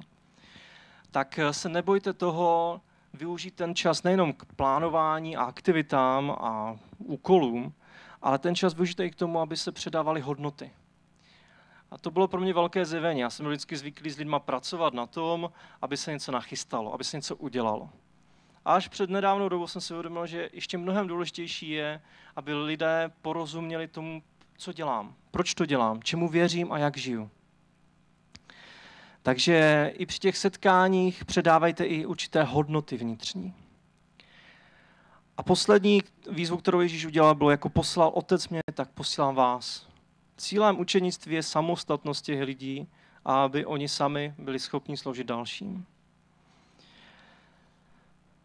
tak 1.11 1.39
eh, 1.39 1.53
se 1.53 1.69
nebojte 1.69 2.13
toho 2.13 2.81
využít 3.13 3.55
ten 3.55 3.75
čas 3.75 4.03
nejenom 4.03 4.33
k 4.33 4.45
plánování 4.45 5.37
a 5.37 5.43
aktivitám 5.43 6.31
a 6.31 6.75
úkolům, 6.97 7.73
ale 8.21 8.39
ten 8.39 8.55
čas 8.55 8.73
využijte 8.73 9.05
i 9.05 9.11
k 9.11 9.15
tomu, 9.15 9.39
aby 9.39 9.57
se 9.57 9.71
předávaly 9.71 10.21
hodnoty. 10.21 10.71
A 11.91 11.97
to 11.97 12.11
bylo 12.11 12.27
pro 12.27 12.41
mě 12.41 12.53
velké 12.53 12.85
zjevení. 12.85 13.19
Já 13.19 13.29
jsem 13.29 13.45
vždycky 13.45 13.77
zvyklý 13.77 14.09
s 14.09 14.17
lidma 14.17 14.39
pracovat 14.39 14.93
na 14.93 15.05
tom, 15.05 15.51
aby 15.81 15.97
se 15.97 16.11
něco 16.11 16.31
nachystalo, 16.31 16.93
aby 16.93 17.03
se 17.03 17.17
něco 17.17 17.35
udělalo. 17.35 17.89
A 18.65 18.73
až 18.73 18.87
před 18.87 19.09
nedávnou 19.09 19.49
dobou 19.49 19.67
jsem 19.67 19.81
si 19.81 19.93
uvědomil, 19.93 20.27
že 20.27 20.49
ještě 20.53 20.77
mnohem 20.77 21.07
důležitější 21.07 21.69
je, 21.69 22.01
aby 22.35 22.53
lidé 22.53 23.11
porozuměli 23.21 23.87
tomu, 23.87 24.23
co 24.57 24.73
dělám, 24.73 25.15
proč 25.31 25.53
to 25.53 25.65
dělám, 25.65 26.03
čemu 26.03 26.29
věřím 26.29 26.71
a 26.71 26.77
jak 26.77 26.97
žiju. 26.97 27.29
Takže 29.23 29.91
i 29.97 30.05
při 30.05 30.19
těch 30.19 30.37
setkáních 30.37 31.25
předávajte 31.25 31.85
i 31.85 32.05
určité 32.05 32.43
hodnoty 32.43 32.97
vnitřní. 32.97 33.53
A 35.37 35.43
poslední 35.43 36.01
výzvu, 36.31 36.57
kterou 36.57 36.79
Ježíš 36.79 37.05
udělal, 37.05 37.35
bylo, 37.35 37.51
jako 37.51 37.69
poslal 37.69 38.11
Otec 38.13 38.49
mě, 38.49 38.61
tak 38.73 38.91
posílám 38.91 39.35
vás. 39.35 39.87
Cílem 40.37 40.79
učenictví 40.79 41.35
je 41.35 41.43
samostatnost 41.43 42.25
těch 42.25 42.41
lidí 42.41 42.87
a 43.25 43.43
aby 43.43 43.65
oni 43.65 43.87
sami 43.87 44.33
byli 44.37 44.59
schopni 44.59 44.97
sloužit 44.97 45.27
dalším. 45.27 45.85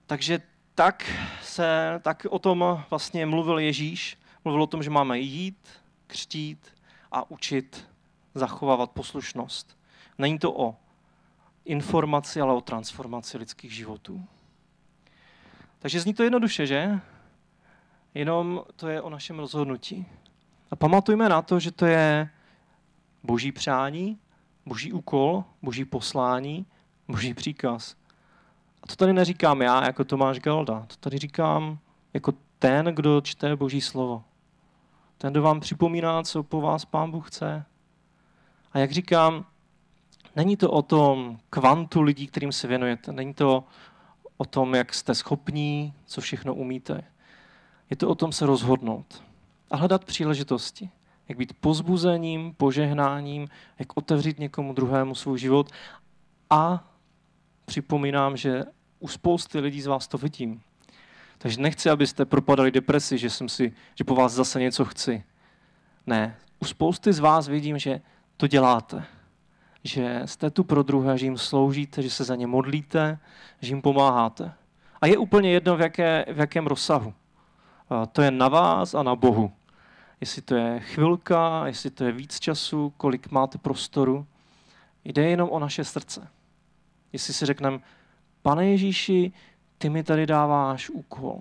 Takže 0.06 0.42
tak, 0.74 1.12
se, 1.42 2.00
tak 2.02 2.26
o 2.30 2.38
tom 2.38 2.84
vlastně 2.90 3.26
mluvil 3.26 3.58
Ježíš. 3.58 4.18
Mluvil 4.44 4.62
o 4.62 4.66
tom, 4.66 4.82
že 4.82 4.90
máme 4.90 5.18
jít, 5.18 5.68
křtít 6.06 6.74
a 7.12 7.30
učit 7.30 7.88
zachovávat 8.34 8.90
poslušnost. 8.90 9.78
Není 10.18 10.38
to 10.38 10.52
o 10.52 10.76
informaci, 11.64 12.40
ale 12.40 12.54
o 12.54 12.60
transformaci 12.60 13.38
lidských 13.38 13.72
životů. 13.74 14.24
Takže 15.78 16.00
zní 16.00 16.14
to 16.14 16.22
jednoduše, 16.22 16.66
že? 16.66 17.00
Jenom 18.14 18.64
to 18.76 18.88
je 18.88 19.02
o 19.02 19.10
našem 19.10 19.38
rozhodnutí. 19.38 20.06
A 20.70 20.76
pamatujme 20.76 21.28
na 21.28 21.42
to, 21.42 21.60
že 21.60 21.70
to 21.70 21.86
je 21.86 22.30
boží 23.22 23.52
přání, 23.52 24.18
boží 24.66 24.92
úkol, 24.92 25.44
boží 25.62 25.84
poslání, 25.84 26.66
boží 27.08 27.34
příkaz. 27.34 27.96
A 28.86 28.88
to 28.88 28.96
tady 28.96 29.12
neříkám 29.12 29.62
já 29.62 29.84
jako 29.84 30.04
Tomáš 30.04 30.38
Galda, 30.38 30.86
to 30.86 30.96
tady 31.00 31.18
říkám 31.18 31.78
jako 32.14 32.32
ten, 32.58 32.86
kdo 32.86 33.20
čte 33.20 33.56
Boží 33.56 33.80
slovo. 33.80 34.24
Ten, 35.18 35.32
kdo 35.32 35.42
vám 35.42 35.60
připomíná, 35.60 36.22
co 36.22 36.42
po 36.42 36.60
vás 36.60 36.84
Pán 36.84 37.10
Bůh 37.10 37.28
chce. 37.28 37.64
A 38.72 38.78
jak 38.78 38.92
říkám, 38.92 39.46
není 40.36 40.56
to 40.56 40.70
o 40.70 40.82
tom 40.82 41.38
kvantu 41.50 42.02
lidí, 42.02 42.26
kterým 42.26 42.52
se 42.52 42.68
věnujete. 42.68 43.12
Není 43.12 43.34
to 43.34 43.64
o 44.36 44.44
tom, 44.44 44.74
jak 44.74 44.94
jste 44.94 45.14
schopní, 45.14 45.94
co 46.04 46.20
všechno 46.20 46.54
umíte. 46.54 47.04
Je 47.90 47.96
to 47.96 48.08
o 48.08 48.14
tom 48.14 48.32
se 48.32 48.46
rozhodnout 48.46 49.22
a 49.70 49.76
hledat 49.76 50.04
příležitosti. 50.04 50.90
Jak 51.28 51.38
být 51.38 51.52
pozbuzením, 51.60 52.54
požehnáním, 52.54 53.48
jak 53.78 53.96
otevřít 53.96 54.38
někomu 54.38 54.72
druhému 54.72 55.14
svůj 55.14 55.38
život 55.38 55.70
a 56.50 56.90
připomínám, 57.64 58.36
že 58.36 58.64
u 58.98 59.08
spousty 59.08 59.60
lidí 59.60 59.82
z 59.82 59.86
vás 59.86 60.08
to 60.08 60.18
vidím. 60.18 60.60
Takže 61.38 61.60
nechci, 61.60 61.90
abyste 61.90 62.24
propadali 62.24 62.70
depresi, 62.70 63.18
že, 63.18 63.30
jsem 63.30 63.48
si, 63.48 63.72
že 63.94 64.04
po 64.04 64.14
vás 64.14 64.32
zase 64.32 64.60
něco 64.60 64.84
chci. 64.84 65.24
Ne, 66.06 66.36
u 66.58 66.64
spousty 66.64 67.12
z 67.12 67.18
vás 67.18 67.48
vidím, 67.48 67.78
že 67.78 68.00
to 68.36 68.46
děláte. 68.46 69.04
Že 69.84 70.22
jste 70.24 70.50
tu 70.50 70.64
pro 70.64 70.82
druhé, 70.82 71.18
že 71.18 71.26
jim 71.26 71.38
sloužíte, 71.38 72.02
že 72.02 72.10
se 72.10 72.24
za 72.24 72.36
ně 72.36 72.46
modlíte, 72.46 73.18
že 73.60 73.68
jim 73.68 73.82
pomáháte. 73.82 74.52
A 75.00 75.06
je 75.06 75.18
úplně 75.18 75.50
jedno, 75.50 75.76
v, 75.76 75.80
jaké, 75.80 76.24
v 76.32 76.38
jakém 76.38 76.66
rozsahu. 76.66 77.14
To 78.12 78.22
je 78.22 78.30
na 78.30 78.48
vás 78.48 78.94
a 78.94 79.02
na 79.02 79.16
Bohu. 79.16 79.52
jestli 80.20 80.42
to 80.42 80.54
je 80.54 80.80
chvilka, 80.80 81.66
jestli 81.66 81.90
to 81.90 82.04
je 82.04 82.12
víc 82.12 82.40
času, 82.40 82.92
kolik 82.96 83.30
máte 83.30 83.58
prostoru. 83.58 84.26
Jde 85.04 85.30
jenom 85.30 85.50
o 85.50 85.58
naše 85.58 85.84
srdce. 85.84 86.28
Jestli 87.12 87.34
si 87.34 87.46
řekneme, 87.46 87.78
pane 88.46 88.66
Ježíši, 88.66 89.32
ty 89.78 89.88
mi 89.90 90.02
tady 90.02 90.26
dáváš 90.26 90.90
úkol 90.90 91.40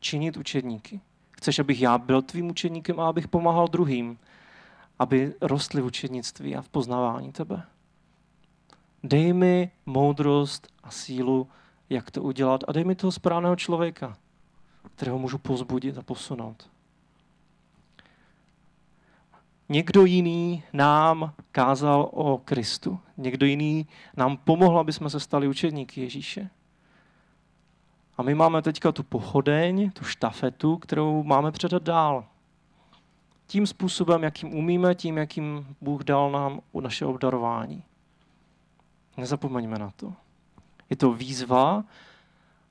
činit 0.00 0.36
učedníky. 0.36 1.00
Chceš, 1.30 1.58
abych 1.58 1.80
já 1.80 1.98
byl 1.98 2.22
tvým 2.22 2.50
učedníkem 2.50 3.00
a 3.00 3.08
abych 3.08 3.28
pomáhal 3.28 3.68
druhým, 3.68 4.18
aby 4.98 5.34
rostli 5.40 5.80
v 5.80 5.84
učednictví 5.84 6.56
a 6.56 6.62
v 6.62 6.68
poznávání 6.68 7.32
tebe. 7.32 7.62
Dej 9.02 9.32
mi 9.32 9.70
moudrost 9.86 10.68
a 10.82 10.90
sílu, 10.90 11.48
jak 11.90 12.10
to 12.10 12.22
udělat 12.22 12.64
a 12.68 12.72
dej 12.72 12.84
mi 12.84 12.94
toho 12.94 13.12
správného 13.12 13.56
člověka, 13.56 14.16
kterého 14.94 15.18
můžu 15.18 15.38
pozbudit 15.38 15.98
a 15.98 16.02
posunout. 16.02 16.70
Někdo 19.68 20.04
jiný 20.04 20.62
nám 20.72 21.32
kázal 21.52 22.08
o 22.12 22.38
Kristu. 22.38 22.98
Někdo 23.16 23.46
jiný 23.46 23.86
nám 24.16 24.36
pomohl, 24.36 24.78
aby 24.78 24.92
jsme 24.92 25.10
se 25.10 25.20
stali 25.20 25.48
učedníky 25.48 26.00
Ježíše. 26.00 26.50
A 28.16 28.22
my 28.22 28.34
máme 28.34 28.62
teďka 28.62 28.92
tu 28.92 29.02
pochodeň, 29.02 29.90
tu 29.90 30.04
štafetu, 30.04 30.76
kterou 30.76 31.22
máme 31.22 31.52
předat 31.52 31.82
dál. 31.82 32.24
Tím 33.46 33.66
způsobem, 33.66 34.22
jakým 34.22 34.54
umíme, 34.54 34.94
tím, 34.94 35.18
jakým 35.18 35.76
Bůh 35.80 36.04
dal 36.04 36.30
nám 36.30 36.60
naše 36.80 37.06
obdarování. 37.06 37.82
Nezapomeňme 39.16 39.78
na 39.78 39.90
to. 39.90 40.12
Je 40.90 40.96
to 40.96 41.12
výzva, 41.12 41.84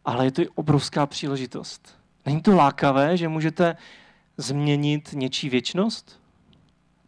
ale 0.06 0.26
je 0.26 0.32
to 0.32 0.42
i 0.42 0.48
obrovská 0.48 1.06
příležitost. 1.06 2.00
Není 2.26 2.42
to 2.42 2.56
lákavé, 2.56 3.18
že 3.18 3.28
můžete 3.28 3.78
změnit 4.38 5.10
něčí 5.14 5.50
věčnost? 5.50 6.23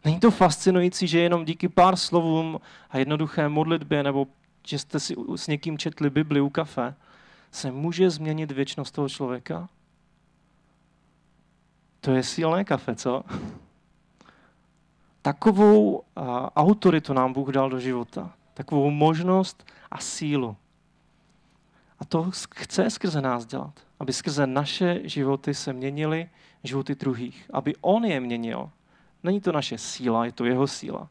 Není 0.06 0.20
to 0.20 0.30
fascinující, 0.30 1.06
že 1.06 1.18
jenom 1.18 1.44
díky 1.44 1.68
pár 1.68 1.96
slovům 1.96 2.60
a 2.90 2.98
jednoduché 2.98 3.48
modlitbě, 3.48 4.02
nebo 4.02 4.26
že 4.66 4.78
jste 4.78 5.00
si 5.00 5.14
s 5.36 5.46
někým 5.46 5.78
četli 5.78 6.10
Bibli 6.10 6.40
u 6.40 6.50
kafe, 6.50 6.94
se 7.50 7.70
může 7.70 8.10
změnit 8.10 8.52
věčnost 8.52 8.94
toho 8.94 9.08
člověka? 9.08 9.68
To 12.00 12.10
je 12.10 12.22
silné 12.22 12.64
kafe, 12.64 12.94
co? 12.94 13.24
Takovou 15.22 16.02
autoritu 16.56 17.12
nám 17.12 17.32
Bůh 17.32 17.48
dal 17.48 17.70
do 17.70 17.80
života. 17.80 18.32
Takovou 18.54 18.90
možnost 18.90 19.66
a 19.90 19.98
sílu. 19.98 20.56
A 21.98 22.04
to 22.04 22.30
chce 22.54 22.90
skrze 22.90 23.20
nás 23.20 23.46
dělat. 23.46 23.80
Aby 24.00 24.12
skrze 24.12 24.46
naše 24.46 25.00
životy 25.04 25.54
se 25.54 25.72
měnily 25.72 26.28
životy 26.62 26.94
druhých. 26.94 27.50
Aby 27.52 27.74
On 27.80 28.04
je 28.04 28.20
měnil. 28.20 28.70
Není 29.26 29.40
to 29.40 29.52
naše 29.52 29.78
síla, 29.78 30.24
je 30.24 30.32
to 30.32 30.44
jeho 30.44 30.66
síla. 30.66 31.08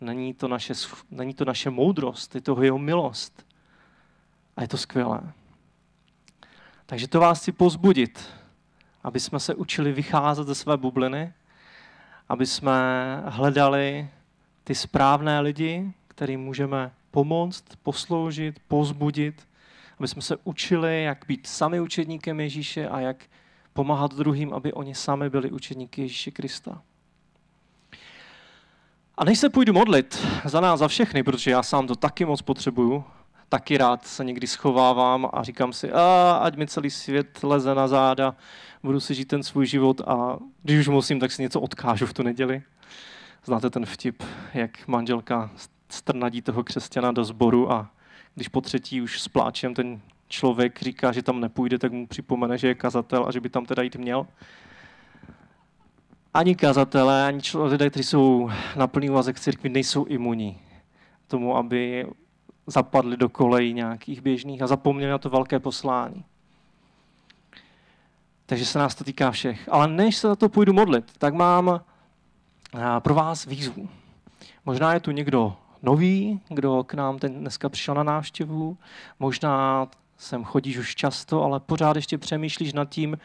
Není 0.00 0.34
to 0.34 0.48
naše, 0.48 0.74
není 1.10 1.34
to 1.34 1.44
naše 1.44 1.70
moudrost, 1.70 2.34
je 2.34 2.40
to 2.40 2.62
jeho 2.62 2.78
milost. 2.78 3.46
A 4.56 4.62
je 4.62 4.68
to 4.68 4.76
skvělé. 4.76 5.32
Takže 6.86 7.08
to 7.08 7.20
vás 7.20 7.40
chci 7.40 7.52
pozbudit, 7.52 8.30
aby 9.02 9.20
jsme 9.20 9.40
se 9.40 9.54
učili 9.54 9.92
vycházet 9.92 10.46
ze 10.46 10.54
své 10.54 10.76
bubliny, 10.76 11.32
aby 12.28 12.46
jsme 12.46 12.76
hledali 13.26 14.10
ty 14.64 14.74
správné 14.74 15.40
lidi, 15.40 15.92
kterým 16.08 16.40
můžeme 16.40 16.92
pomoct, 17.10 17.64
posloužit, 17.82 18.60
pozbudit, 18.68 19.48
aby 19.98 20.08
jsme 20.08 20.22
se 20.22 20.36
učili, 20.44 21.02
jak 21.02 21.24
být 21.28 21.46
sami 21.46 21.80
učedníkem 21.80 22.40
Ježíše 22.40 22.88
a 22.88 23.00
jak 23.00 23.24
pomáhat 23.72 24.14
druhým, 24.14 24.52
aby 24.54 24.72
oni 24.72 24.94
sami 24.94 25.30
byli 25.30 25.50
učedníky 25.50 26.02
Ježíše 26.02 26.30
Krista. 26.30 26.82
A 29.18 29.24
než 29.24 29.38
se 29.38 29.48
půjdu 29.48 29.72
modlit 29.72 30.26
za 30.44 30.60
nás, 30.60 30.80
za 30.80 30.88
všechny, 30.88 31.22
protože 31.22 31.50
já 31.50 31.62
sám 31.62 31.86
to 31.86 31.96
taky 31.96 32.24
moc 32.24 32.42
potřebuju, 32.42 33.04
taky 33.48 33.78
rád 33.78 34.06
se 34.06 34.24
někdy 34.24 34.46
schovávám 34.46 35.30
a 35.32 35.42
říkám 35.42 35.72
si, 35.72 35.92
a, 35.92 36.32
ať 36.42 36.56
mi 36.56 36.66
celý 36.66 36.90
svět 36.90 37.42
leze 37.42 37.74
na 37.74 37.88
záda, 37.88 38.34
budu 38.82 39.00
si 39.00 39.14
žít 39.14 39.24
ten 39.24 39.42
svůj 39.42 39.66
život 39.66 40.00
a 40.00 40.38
když 40.62 40.78
už 40.78 40.88
musím, 40.88 41.20
tak 41.20 41.32
si 41.32 41.42
něco 41.42 41.60
odkážu 41.60 42.06
v 42.06 42.12
tu 42.12 42.22
neděli. 42.22 42.62
Znáte 43.44 43.70
ten 43.70 43.86
vtip, 43.86 44.22
jak 44.54 44.88
manželka 44.88 45.50
strnadí 45.88 46.42
toho 46.42 46.64
křesťana 46.64 47.12
do 47.12 47.24
sboru 47.24 47.72
a 47.72 47.90
když 48.34 48.48
po 48.48 48.60
třetí 48.60 49.00
už 49.00 49.20
s 49.20 49.28
pláčem 49.28 49.74
ten 49.74 50.00
člověk 50.28 50.82
říká, 50.82 51.12
že 51.12 51.22
tam 51.22 51.40
nepůjde, 51.40 51.78
tak 51.78 51.92
mu 51.92 52.06
připomene, 52.06 52.58
že 52.58 52.68
je 52.68 52.74
kazatel 52.74 53.24
a 53.28 53.30
že 53.30 53.40
by 53.40 53.48
tam 53.48 53.66
teda 53.66 53.82
jít 53.82 53.96
měl. 53.96 54.26
Ani 56.34 56.54
kazatelé, 56.54 57.26
ani 57.26 57.40
lidé, 57.54 57.90
kteří 57.90 58.04
jsou 58.04 58.50
na 58.76 58.86
plný 58.86 59.10
úvazek 59.10 59.40
církvi, 59.40 59.68
nejsou 59.68 60.04
imunní 60.04 60.58
tomu, 61.26 61.56
aby 61.56 62.06
zapadli 62.66 63.16
do 63.16 63.28
kolejí 63.28 63.72
nějakých 63.72 64.20
běžných 64.20 64.62
a 64.62 64.66
zapomněli 64.66 65.10
na 65.10 65.18
to 65.18 65.30
velké 65.30 65.60
poslání. 65.60 66.24
Takže 68.46 68.66
se 68.66 68.78
nás 68.78 68.94
to 68.94 69.04
týká 69.04 69.30
všech. 69.30 69.68
Ale 69.68 69.88
než 69.88 70.16
se 70.16 70.28
za 70.28 70.36
to 70.36 70.48
půjdu 70.48 70.72
modlit, 70.72 71.12
tak 71.18 71.34
mám 71.34 71.80
pro 72.98 73.14
vás 73.14 73.46
výzvu. 73.46 73.88
Možná 74.64 74.94
je 74.94 75.00
tu 75.00 75.10
někdo 75.10 75.56
nový, 75.82 76.40
kdo 76.48 76.84
k 76.84 76.94
nám 76.94 77.18
ten 77.18 77.34
dneska 77.34 77.68
přišel 77.68 77.94
na 77.94 78.02
návštěvu. 78.02 78.76
Možná 79.18 79.88
sem 80.18 80.44
chodíš 80.44 80.78
už 80.78 80.94
často, 80.94 81.42
ale 81.42 81.60
pořád 81.60 81.96
ještě 81.96 82.18
přemýšlíš 82.18 82.72
nad 82.72 82.88
tím, 82.88 83.18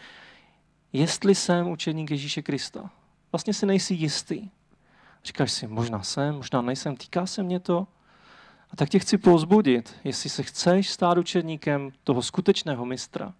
jestli 0.93 1.35
jsem 1.35 1.69
učeník 1.69 2.11
Ježíše 2.11 2.41
Krista. 2.41 2.89
Vlastně 3.31 3.53
si 3.53 3.65
nejsi 3.65 3.93
jistý. 3.93 4.49
Říkáš 5.23 5.51
si, 5.51 5.67
možná 5.67 6.03
jsem, 6.03 6.35
možná 6.35 6.61
nejsem, 6.61 6.97
týká 6.97 7.25
se 7.25 7.43
mě 7.43 7.59
to. 7.59 7.87
A 8.71 8.75
tak 8.75 8.89
tě 8.89 8.99
chci 8.99 9.17
pozbudit, 9.17 9.95
jestli 10.03 10.29
se 10.29 10.43
chceš 10.43 10.89
stát 10.89 11.17
učedníkem 11.17 11.91
toho 12.03 12.21
skutečného 12.21 12.85
mistra, 12.85 13.33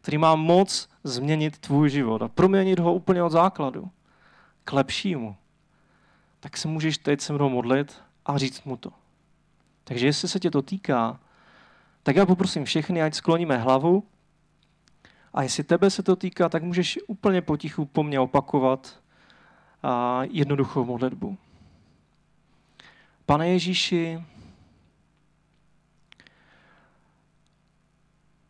který 0.00 0.18
má 0.18 0.34
moc 0.34 0.88
změnit 1.04 1.58
tvůj 1.58 1.90
život 1.90 2.22
a 2.22 2.28
proměnit 2.28 2.78
ho 2.78 2.94
úplně 2.94 3.22
od 3.22 3.30
základu 3.30 3.90
k 4.64 4.72
lepšímu, 4.72 5.36
tak 6.40 6.56
se 6.56 6.68
můžeš 6.68 6.98
teď 6.98 7.20
se 7.20 7.32
mnou 7.32 7.48
modlit 7.48 8.02
a 8.26 8.38
říct 8.38 8.64
mu 8.64 8.76
to. 8.76 8.92
Takže 9.84 10.06
jestli 10.06 10.28
se 10.28 10.40
tě 10.40 10.50
to 10.50 10.62
týká, 10.62 11.20
tak 12.02 12.16
já 12.16 12.26
poprosím 12.26 12.64
všechny, 12.64 13.02
ať 13.02 13.14
skloníme 13.14 13.56
hlavu 13.56 14.04
a 15.34 15.42
jestli 15.42 15.64
tebe 15.64 15.90
se 15.90 16.02
to 16.02 16.16
týká, 16.16 16.48
tak 16.48 16.62
můžeš 16.62 16.98
úplně 17.06 17.42
potichu 17.42 17.84
po 17.84 18.02
mně 18.02 18.20
opakovat 18.20 18.98
jednoduchou 20.22 20.84
modlitbu. 20.84 21.38
Pane 23.26 23.48
Ježíši, 23.48 24.24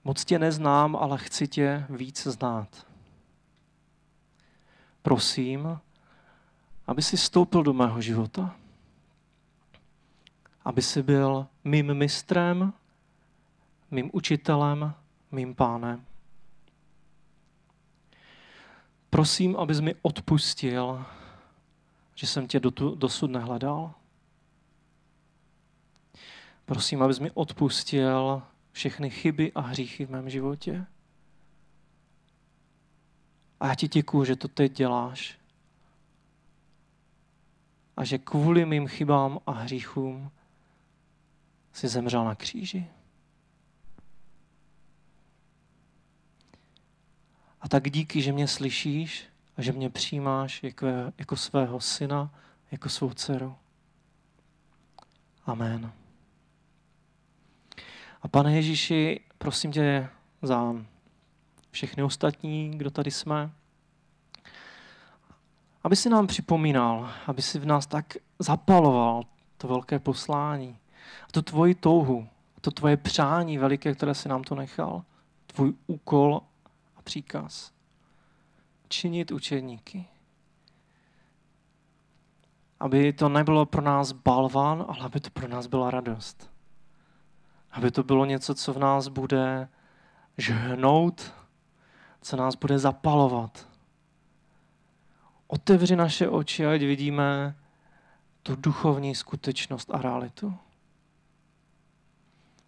moc 0.05 0.25
tě 0.25 0.39
neznám, 0.39 0.97
ale 0.97 1.19
chci 1.19 1.49
tě 1.49 1.87
víc 1.91 2.27
znát. 2.27 2.87
Prosím, 5.03 5.81
aby 6.87 7.03
si 7.03 7.17
stoupil 7.17 7.63
do 7.63 7.73
mého 7.73 8.01
života. 8.01 8.57
Aby 10.65 10.83
si 10.83 11.03
byl 11.03 11.47
mým 11.65 11.95
mistrem, 11.95 12.73
mým 13.91 14.11
učitelem, 14.13 14.95
mým 15.31 15.55
pánem. 15.55 16.05
Prosím, 19.11 19.57
abys 19.57 19.81
mi 19.81 19.95
odpustil, 20.03 21.05
že 22.15 22.27
jsem 22.27 22.49
tě 22.49 22.61
dosud 22.95 23.31
nehledal. 23.31 23.95
Prosím, 26.65 27.03
abys 27.03 27.19
mi 27.19 27.31
odpustil 27.31 28.43
všechny 28.73 29.11
chyby 29.11 29.53
a 29.53 29.61
hříchy 29.61 30.07
v 30.07 30.11
mém 30.11 30.31
životě. 30.31 30.87
A 33.61 33.69
já 33.69 33.75
ti 33.75 33.89
děkuju, 33.89 34.25
že 34.25 34.37
to 34.37 34.49
teď 34.49 34.73
děláš. 34.73 35.39
A 37.97 38.05
že 38.05 38.19
kvůli 38.19 38.65
mým 38.65 38.89
chybám 38.89 39.39
a 39.47 39.53
hříchům 39.53 40.31
si 41.73 41.89
zemřel 41.89 42.25
na 42.25 42.35
kříži. 42.35 42.87
A 47.61 47.69
tak 47.69 47.91
díky, 47.91 48.23
že 48.23 48.33
mě 48.33 48.49
slyšíš 48.49 49.25
a 49.57 49.63
že 49.63 49.73
mě 49.73 49.91
přijímáš 49.91 50.63
jako, 50.63 50.87
jako 51.19 51.37
svého 51.37 51.81
syna, 51.81 52.31
jako 52.71 52.89
svou 52.89 53.11
dceru. 53.11 53.57
Amen. 55.47 55.93
A 58.23 58.29
pane 58.29 58.57
Ježíši, 58.57 59.21
prosím 59.39 59.73
tě 59.73 60.09
za 60.43 60.75
všechny 61.71 62.03
ostatní, 62.03 62.71
kdo 62.71 62.91
tady 62.91 63.11
jsme, 63.11 63.51
aby 65.83 65.97
si 65.97 66.09
nám 66.09 66.27
připomínal, 66.27 67.11
aby 67.27 67.43
si 67.43 67.59
v 67.59 67.67
nás 67.67 67.87
tak 67.87 68.17
zapaloval 68.39 69.23
to 69.57 69.69
velké 69.69 69.99
poslání, 69.99 70.79
a 71.29 71.33
tu 71.33 71.43
tvoji 71.43 71.75
touhu, 71.75 72.29
a 72.57 72.61
to 72.61 72.71
tvoje 72.71 72.97
přání 72.97 73.59
veliké, 73.59 73.95
které 73.95 74.15
si 74.15 74.29
nám 74.29 74.45
to 74.45 74.55
nechal, 74.55 75.05
tvůj 75.47 75.75
úkol 75.87 76.41
a 76.97 77.03
příkaz. 77.03 77.73
Činit 78.89 79.33
učedníky. 79.33 80.07
aby 82.81 83.13
to 83.13 83.29
nebylo 83.29 83.67
pro 83.67 83.83
nás 83.83 84.13
balvan, 84.13 84.85
ale 84.89 85.01
aby 85.01 85.21
to 85.21 85.31
pro 85.31 85.49
nás 85.49 85.67
byla 85.67 85.91
radost. 85.91 86.51
Aby 87.71 87.91
to 87.91 88.03
bylo 88.03 88.25
něco, 88.25 88.55
co 88.55 88.73
v 88.73 88.79
nás 88.79 89.09
bude 89.09 89.69
žhnout, 90.39 91.33
co 92.21 92.37
nás 92.37 92.55
bude 92.55 92.79
zapalovat. 92.79 93.69
Otevři 95.47 95.97
naše 95.97 96.29
oči, 96.29 96.67
ať 96.67 96.81
vidíme 96.81 97.57
tu 98.43 98.57
duchovní 98.57 99.15
skutečnost 99.15 99.91
a 99.95 99.99
realitu. 99.99 100.57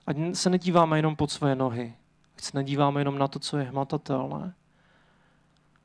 Ať 0.06 0.16
se 0.32 0.50
nedíváme 0.50 0.98
jenom 0.98 1.16
pod 1.16 1.30
své 1.30 1.54
nohy, 1.54 1.96
ať 2.36 2.44
se 2.44 2.50
nedíváme 2.54 3.00
jenom 3.00 3.18
na 3.18 3.28
to, 3.28 3.38
co 3.38 3.58
je 3.58 3.64
hmatatelné, 3.64 4.54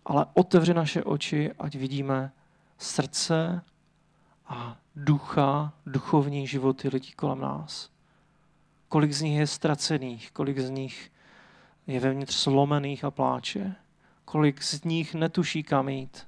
ale 0.06 0.26
otevři 0.34 0.74
naše 0.74 1.04
oči, 1.04 1.52
ať 1.60 1.76
vidíme 1.76 2.32
srdce 2.78 3.62
a 4.48 4.78
ducha, 4.96 5.74
duchovní 5.86 6.48
životy 6.48 6.90
lidí 6.90 7.12
kolem 7.12 7.40
nás. 7.40 7.90
Kolik 8.88 9.14
z 9.14 9.22
nich 9.22 9.38
je 9.38 9.48
ztracených, 9.48 10.32
kolik 10.32 10.60
z 10.60 10.70
nich 10.70 11.12
je 11.88 12.00
vevnitř 12.00 12.36
slomených 12.36 13.04
a 13.04 13.12
pláče, 13.12 13.76
kolik 14.26 14.64
z 14.64 14.84
nich 14.84 15.14
netuší 15.14 15.64
kam 15.64 15.90
jít. 15.90 16.28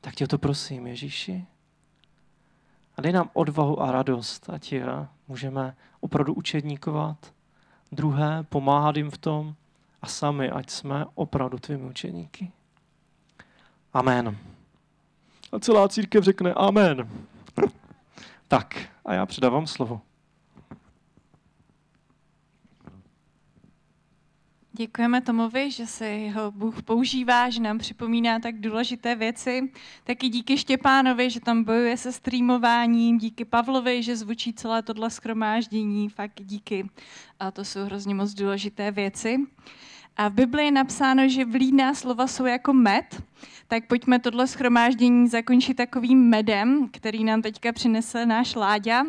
Tak 0.00 0.14
tě 0.14 0.28
to 0.28 0.38
prosím, 0.38 0.86
Ježíši. 0.86 1.46
A 2.96 3.02
dej 3.02 3.12
nám 3.12 3.30
odvahu 3.32 3.82
a 3.82 3.92
radost, 3.92 4.50
ať 4.50 4.74
můžeme 5.28 5.76
opravdu 6.00 6.34
učedníkovat, 6.34 7.34
druhé, 7.92 8.42
pomáhat 8.42 8.96
jim 8.96 9.10
v 9.10 9.18
tom 9.18 9.54
a 10.02 10.06
sami, 10.06 10.50
ať 10.50 10.70
jsme 10.70 11.04
opravdu 11.14 11.58
tvými 11.58 11.84
učeníky. 11.84 12.52
Amen. 13.92 14.38
A 15.52 15.58
celá 15.58 15.88
církev 15.88 16.24
řekne 16.24 16.52
amen. 16.54 17.08
tak, 18.48 18.88
a 19.04 19.14
já 19.14 19.26
předávám 19.26 19.66
slovo. 19.66 20.00
Děkujeme 24.78 25.20
Tomovi, 25.20 25.70
že 25.70 25.86
se 25.86 26.30
ho 26.34 26.50
Bůh 26.50 26.82
používá, 26.82 27.50
že 27.50 27.60
nám 27.60 27.78
připomíná 27.78 28.38
tak 28.38 28.60
důležité 28.60 29.14
věci. 29.14 29.72
Taky 30.04 30.28
díky 30.28 30.58
Štěpánovi, 30.58 31.30
že 31.30 31.40
tam 31.40 31.64
bojuje 31.64 31.96
se 31.96 32.12
streamováním, 32.12 33.18
díky 33.18 33.44
Pavlovi, 33.44 34.02
že 34.02 34.16
zvučí 34.16 34.52
celé 34.52 34.82
tohle 34.82 35.10
schromáždění, 35.10 36.08
fakt 36.08 36.40
díky. 36.44 36.88
A 37.40 37.50
to 37.50 37.64
jsou 37.64 37.84
hrozně 37.84 38.14
moc 38.14 38.34
důležité 38.34 38.90
věci. 38.90 39.36
A 40.18 40.28
v 40.28 40.32
Biblii 40.32 40.66
je 40.66 40.72
napsáno, 40.72 41.28
že 41.28 41.44
vlídná 41.44 41.94
slova 41.94 42.26
jsou 42.26 42.46
jako 42.46 42.72
med, 42.72 43.22
tak 43.68 43.86
pojďme 43.86 44.18
tohle 44.18 44.46
schromáždění 44.46 45.28
zakončit 45.28 45.74
takovým 45.74 46.28
medem, 46.28 46.88
který 46.92 47.24
nám 47.24 47.42
teďka 47.42 47.72
přinese 47.72 48.26
náš 48.26 48.54
Láďa. 48.54 49.04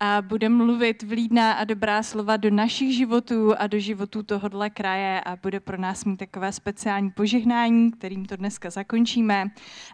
A 0.00 0.22
bude 0.22 0.48
mluvit 0.48 1.02
vlídná 1.02 1.52
a 1.52 1.64
dobrá 1.64 2.02
slova 2.02 2.36
do 2.36 2.50
našich 2.50 2.96
životů 2.96 3.54
a 3.58 3.66
do 3.66 3.78
životů 3.78 4.22
tohohle 4.22 4.70
kraje. 4.70 5.20
A 5.20 5.36
bude 5.36 5.60
pro 5.60 5.76
nás 5.76 6.04
mít 6.04 6.16
takové 6.16 6.52
speciální 6.52 7.10
požehnání, 7.10 7.90
kterým 7.92 8.26
to 8.26 8.36
dneska 8.36 8.70
zakončíme. 8.70 9.50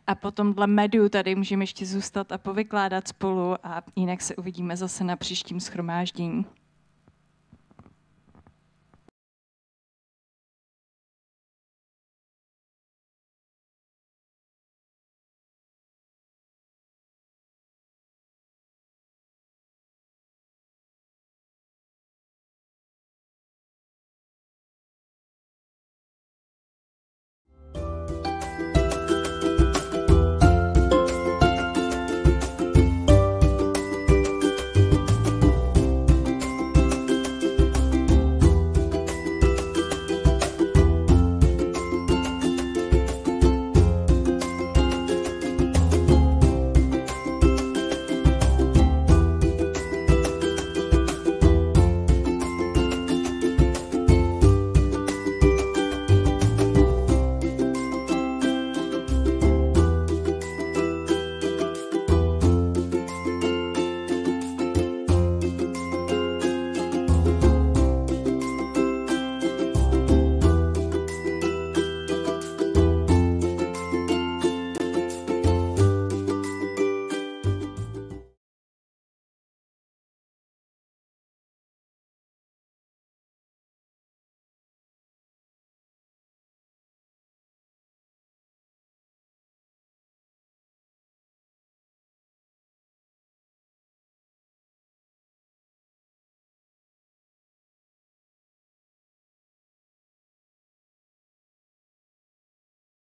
A 0.07 0.15
potom 0.15 0.55
dle 0.55 0.67
medu 0.67 1.09
tady 1.09 1.35
můžeme 1.35 1.63
ještě 1.63 1.87
zůstat 1.87 2.33
a 2.33 2.39
povykládat 2.39 3.09
spolu. 3.09 3.67
A 3.67 3.83
jinak 3.97 4.23
se 4.23 4.37
uvidíme 4.37 4.77
zase 4.77 5.05
na 5.05 5.17
příštím 5.17 5.61
schromáždění. 5.61 6.45